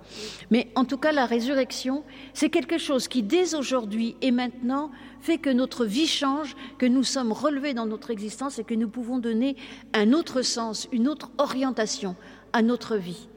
Mais 0.50 0.70
en 0.76 0.86
tout 0.86 0.98
cas, 0.98 1.12
la 1.12 1.26
résurrection, 1.26 2.04
c'est 2.34 2.50
quelque 2.50 2.78
chose 2.78 3.08
qui 3.08 3.22
dès 3.22 3.54
aujourd'hui 3.54 4.16
et 4.22 4.32
maintenant 4.32 4.92
fait 5.22 5.38
que 5.38 5.50
notre 5.50 5.86
vie 5.86 6.08
change, 6.08 6.56
que 6.78 6.86
nous 6.86 7.04
sommes 7.04 7.32
relevés 7.32 7.74
dans 7.74 7.86
notre 7.86 8.10
existence 8.10 8.60
et 8.60 8.64
que 8.64 8.74
nous 8.74 8.90
pouvons 8.90 9.20
donner 9.20 9.56
un 9.94 10.12
autre 10.14 10.42
sens, 10.42 10.88
une 10.92 11.08
autre 11.08 11.32
orientation 11.38 12.16
à 12.54 12.62
notre 12.62 12.98
vie. 12.98 13.28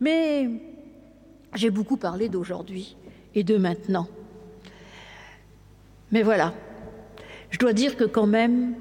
Mais 0.00 0.50
j'ai 1.54 1.70
beaucoup 1.70 1.96
parlé 1.96 2.28
d'aujourd'hui 2.28 2.96
et 3.34 3.44
de 3.44 3.56
maintenant. 3.56 4.08
Mais 6.12 6.22
voilà, 6.22 6.52
je 7.54 7.58
dois 7.60 7.72
dire 7.72 7.96
que 7.96 8.02
quand 8.02 8.26
même, 8.26 8.74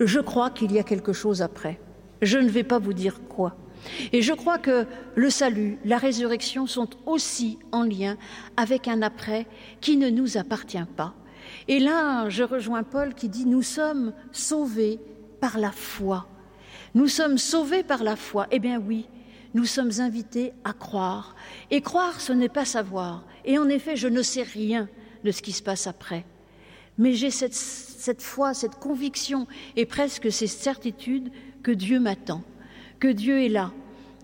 je 0.00 0.18
crois 0.18 0.48
qu'il 0.48 0.72
y 0.72 0.78
a 0.78 0.82
quelque 0.82 1.12
chose 1.12 1.42
après. 1.42 1.78
Je 2.22 2.38
ne 2.38 2.48
vais 2.48 2.62
pas 2.64 2.78
vous 2.78 2.94
dire 2.94 3.20
quoi. 3.28 3.54
Et 4.14 4.22
je 4.22 4.32
crois 4.32 4.56
que 4.56 4.86
le 5.14 5.28
salut, 5.28 5.76
la 5.84 5.98
résurrection 5.98 6.66
sont 6.66 6.88
aussi 7.04 7.58
en 7.70 7.82
lien 7.82 8.16
avec 8.56 8.88
un 8.88 9.02
après 9.02 9.46
qui 9.82 9.98
ne 9.98 10.08
nous 10.08 10.38
appartient 10.38 10.86
pas. 10.96 11.12
Et 11.68 11.80
là, 11.80 12.30
je 12.30 12.44
rejoins 12.44 12.82
Paul 12.82 13.12
qui 13.12 13.28
dit, 13.28 13.44
nous 13.44 13.60
sommes 13.60 14.14
sauvés 14.32 15.00
par 15.38 15.58
la 15.58 15.70
foi. 15.70 16.26
Nous 16.94 17.08
sommes 17.08 17.36
sauvés 17.36 17.82
par 17.82 18.02
la 18.02 18.16
foi. 18.16 18.46
Eh 18.50 18.58
bien 18.58 18.80
oui, 18.80 19.06
nous 19.52 19.66
sommes 19.66 20.00
invités 20.00 20.54
à 20.64 20.72
croire. 20.72 21.36
Et 21.70 21.82
croire, 21.82 22.22
ce 22.22 22.32
n'est 22.32 22.48
pas 22.48 22.64
savoir. 22.64 23.26
Et 23.44 23.58
en 23.58 23.68
effet, 23.68 23.96
je 23.96 24.08
ne 24.08 24.22
sais 24.22 24.44
rien 24.44 24.88
de 25.24 25.30
ce 25.30 25.42
qui 25.42 25.52
se 25.52 25.62
passe 25.62 25.86
après. 25.86 26.24
Mais 26.98 27.12
j'ai 27.14 27.30
cette 27.30 27.54
cette 28.04 28.22
foi, 28.22 28.52
cette 28.52 28.78
conviction 28.78 29.46
et 29.76 29.86
presque 29.86 30.30
ces 30.30 30.46
certitudes 30.46 31.30
que 31.62 31.70
Dieu 31.70 31.98
m'attend, 31.98 32.42
que 33.00 33.08
Dieu 33.08 33.42
est 33.42 33.48
là, 33.48 33.72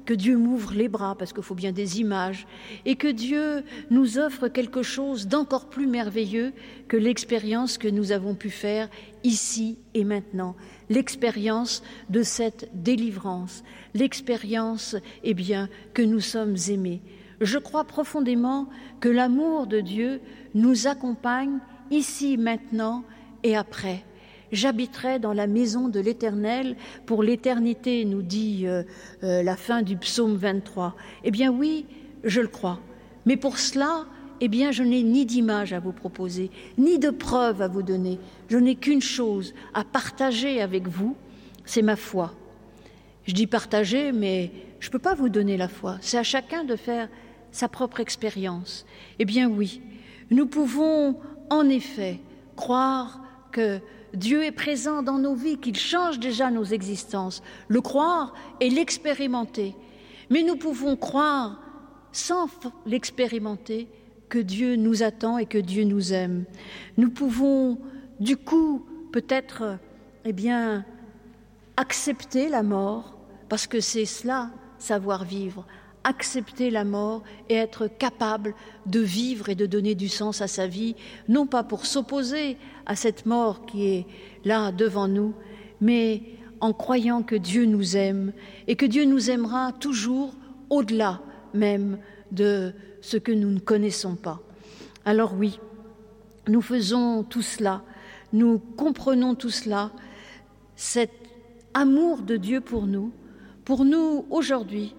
que 0.05 0.13
Dieu 0.13 0.37
m'ouvre 0.37 0.75
les 0.75 0.89
bras, 0.89 1.15
parce 1.17 1.33
qu'il 1.33 1.43
faut 1.43 1.55
bien 1.55 1.73
des 1.73 1.99
images, 1.99 2.47
et 2.85 2.97
que 2.97 3.09
Dieu 3.09 3.65
nous 3.91 4.19
offre 4.19 4.49
quelque 4.49 4.83
chose 4.83 5.29
d'encore 5.29 5.71
plus 5.71 5.87
merveilleux 5.87 6.53
que 6.89 6.99
l'expérience 6.99 7.79
que 7.79 7.89
nous 7.89 8.13
avons 8.13 8.35
pu 8.35 8.51
faire 8.51 8.91
ici 9.25 9.79
et 9.95 10.05
maintenant, 10.05 10.57
l'expérience 10.91 11.83
de 12.11 12.23
cette 12.23 12.69
délivrance, 12.75 13.65
l'expérience, 13.95 14.95
eh 15.25 15.33
bien, 15.33 15.71
que 15.95 16.03
nous 16.03 16.21
sommes 16.21 16.57
aimés. 16.69 17.01
Je 17.41 17.57
crois 17.57 17.85
profondément 17.85 18.69
que 19.01 19.09
l'amour 19.09 19.67
de 19.67 19.81
Dieu 19.81 20.21
nous 20.53 20.87
accompagne 20.87 21.61
ici, 21.91 22.37
maintenant, 22.37 23.05
et 23.43 23.57
après. 23.57 24.05
J'habiterai 24.53 25.19
dans 25.19 25.33
la 25.33 25.47
maison 25.47 25.89
de 25.89 26.01
l'Éternel 26.01 26.77
pour 27.07 27.23
l'éternité, 27.23 28.05
nous 28.05 28.23
dit 28.23 28.67
euh, 28.67 28.83
euh, 29.23 29.43
la 29.43 29.57
fin 29.57 29.83
du 29.83 29.97
psaume 29.97 30.37
23. 30.37 30.97
Eh 31.25 31.31
bien 31.31 31.53
oui, 31.53 31.87
je 32.25 32.41
le 32.41 32.49
crois. 32.49 32.81
Mais 33.27 33.37
pour 33.37 33.59
cela, 33.59 34.07
eh 34.41 34.49
bien, 34.49 34.73
je 34.73 34.83
n'ai 34.83 35.03
ni 35.03 35.27
d'image 35.27 35.73
à 35.73 35.81
vous 35.81 35.93
proposer, 35.93 36.51
ni 36.79 36.99
de 36.99 37.11
preuve 37.11 37.63
à 37.63 37.69
vous 37.69 37.83
donner. 37.83 38.19
Je 38.49 38.57
n'ai 38.57 38.75
qu'une 38.75 39.03
chose 39.03 39.55
à 39.75 39.85
partager 39.85 40.61
avec 40.61 40.89
vous, 40.89 41.15
c'est 41.65 41.83
ma 41.83 41.97
foi. 41.97 42.35
Je 43.25 43.35
dis 43.35 43.47
partager, 43.47 44.13
mais 44.13 44.51
je 44.81 44.89
ne 44.89 44.93
peux 44.93 44.99
pas 44.99 45.15
vous 45.15 45.29
donner 45.29 45.57
la 45.57 45.69
foi. 45.69 45.99
C'est 46.01 46.19
à 46.19 46.23
chacun 46.23 46.65
de 46.65 46.75
faire 46.75 47.09
sa 47.53 47.69
propre 47.69 48.01
expérience. 48.01 48.87
Eh 49.19 49.25
bien 49.25 49.49
oui, 49.49 49.83
nous 50.31 50.47
pouvons 50.47 51.17
en 51.51 51.69
effet 51.69 52.21
croire 52.57 53.21
que 53.53 53.81
Dieu 54.15 54.45
est 54.45 54.53
présent 54.53 55.03
dans 55.03 55.19
nos 55.19 55.35
vies, 55.35 55.59
qu'il 55.59 55.77
change 55.77 56.19
déjà 56.19 56.51
nos 56.51 56.65
existences. 56.65 57.43
Le 57.69 57.81
croire 57.81 58.35
et 58.61 58.71
l'expérimenter. 58.71 59.75
Mais 60.31 60.43
nous 60.43 60.57
pouvons 60.57 60.97
croire 60.97 61.61
sans 62.13 62.49
l'expérimenter 62.87 63.89
que 64.29 64.39
Dieu 64.39 64.77
nous 64.77 65.03
attend 65.03 65.39
et 65.39 65.47
que 65.47 65.59
Dieu 65.59 65.85
nous 65.85 66.13
aime. 66.13 66.45
Nous 66.97 67.11
pouvons 67.11 67.79
du 68.21 68.37
coup 68.37 68.87
peut-être 69.13 69.79
eh 70.25 70.33
bien 70.33 70.85
accepter 71.77 72.49
la 72.49 72.63
mort 72.63 73.17
parce 73.49 73.67
que 73.67 73.81
c'est 73.81 74.07
cela 74.07 74.51
savoir 74.79 75.25
vivre, 75.25 75.67
accepter 76.05 76.71
la 76.71 76.85
mort 76.85 77.23
et 77.49 77.55
être 77.55 77.87
capable 77.87 78.55
de 78.87 79.01
vivre 79.01 79.49
et 79.49 79.55
de 79.55 79.67
donner 79.67 79.95
du 79.95 80.09
sens 80.09 80.41
à 80.41 80.49
sa 80.49 80.67
vie, 80.67 80.97
non 81.29 81.47
pas 81.47 81.63
pour 81.63 81.87
s'opposer 81.87 82.57
à 82.87 82.97
cette 82.97 83.27
mort 83.27 83.67
qui 83.67 83.87
est 83.87 84.07
là 84.45 84.73
devant 84.73 85.09
nous, 85.09 85.35
mais 85.81 86.23
en 86.61 86.73
croyant 86.73 87.23
que 87.23 87.37
Dieu 87.37 87.65
nous 87.65 87.97
aime 87.97 88.33
et 88.67 88.77
que 88.77 88.87
Dieu 88.87 89.05
nous 89.05 89.31
aimera 89.31 89.73
toujours 89.73 90.33
au-delà 90.69 91.21
même 91.55 91.99
de 92.31 92.73
ce 93.01 93.17
que 93.17 93.33
nous 93.33 93.51
ne 93.51 93.59
connaissons 93.59 94.15
pas. 94.15 94.41
Alors 95.05 95.35
oui, 95.35 95.59
nous 96.49 96.63
faisons 96.63 97.23
tout 97.25 97.43
cela, 97.43 97.83
nous 98.33 98.59
comprenons 98.59 99.35
tout 99.35 99.51
cela, 99.51 99.91
cet 100.77 101.11
amour 101.75 102.19
de 102.23 102.37
Dieu 102.37 102.61
pour 102.61 102.87
nous, 102.87 103.13
pour 103.65 103.85
nous 103.85 104.27
aujourd'hui, 104.31 104.95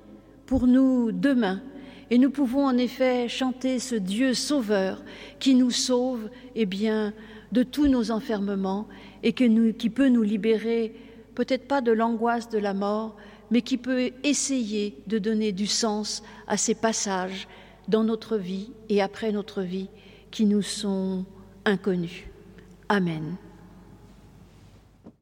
pour 0.51 0.67
nous 0.67 1.13
demain. 1.13 1.61
Et 2.09 2.17
nous 2.17 2.29
pouvons 2.29 2.65
en 2.65 2.77
effet 2.77 3.29
chanter 3.29 3.79
ce 3.79 3.95
Dieu 3.95 4.33
sauveur 4.33 5.01
qui 5.39 5.55
nous 5.55 5.71
sauve 5.71 6.29
eh 6.55 6.65
bien, 6.65 7.13
de 7.53 7.63
tous 7.63 7.87
nos 7.87 8.11
enfermements 8.11 8.85
et 9.23 9.31
qui 9.31 9.89
peut 9.89 10.09
nous 10.09 10.23
libérer, 10.23 10.93
peut-être 11.35 11.69
pas 11.69 11.79
de 11.79 11.93
l'angoisse 11.93 12.49
de 12.49 12.57
la 12.57 12.73
mort, 12.73 13.15
mais 13.49 13.61
qui 13.61 13.77
peut 13.77 14.11
essayer 14.25 14.97
de 15.07 15.19
donner 15.19 15.53
du 15.53 15.67
sens 15.67 16.21
à 16.47 16.57
ces 16.57 16.75
passages 16.75 17.47
dans 17.87 18.03
notre 18.03 18.35
vie 18.35 18.71
et 18.89 19.01
après 19.01 19.31
notre 19.31 19.61
vie 19.61 19.87
qui 20.31 20.45
nous 20.45 20.63
sont 20.63 21.23
inconnus. 21.63 22.25
Amen. 22.89 23.37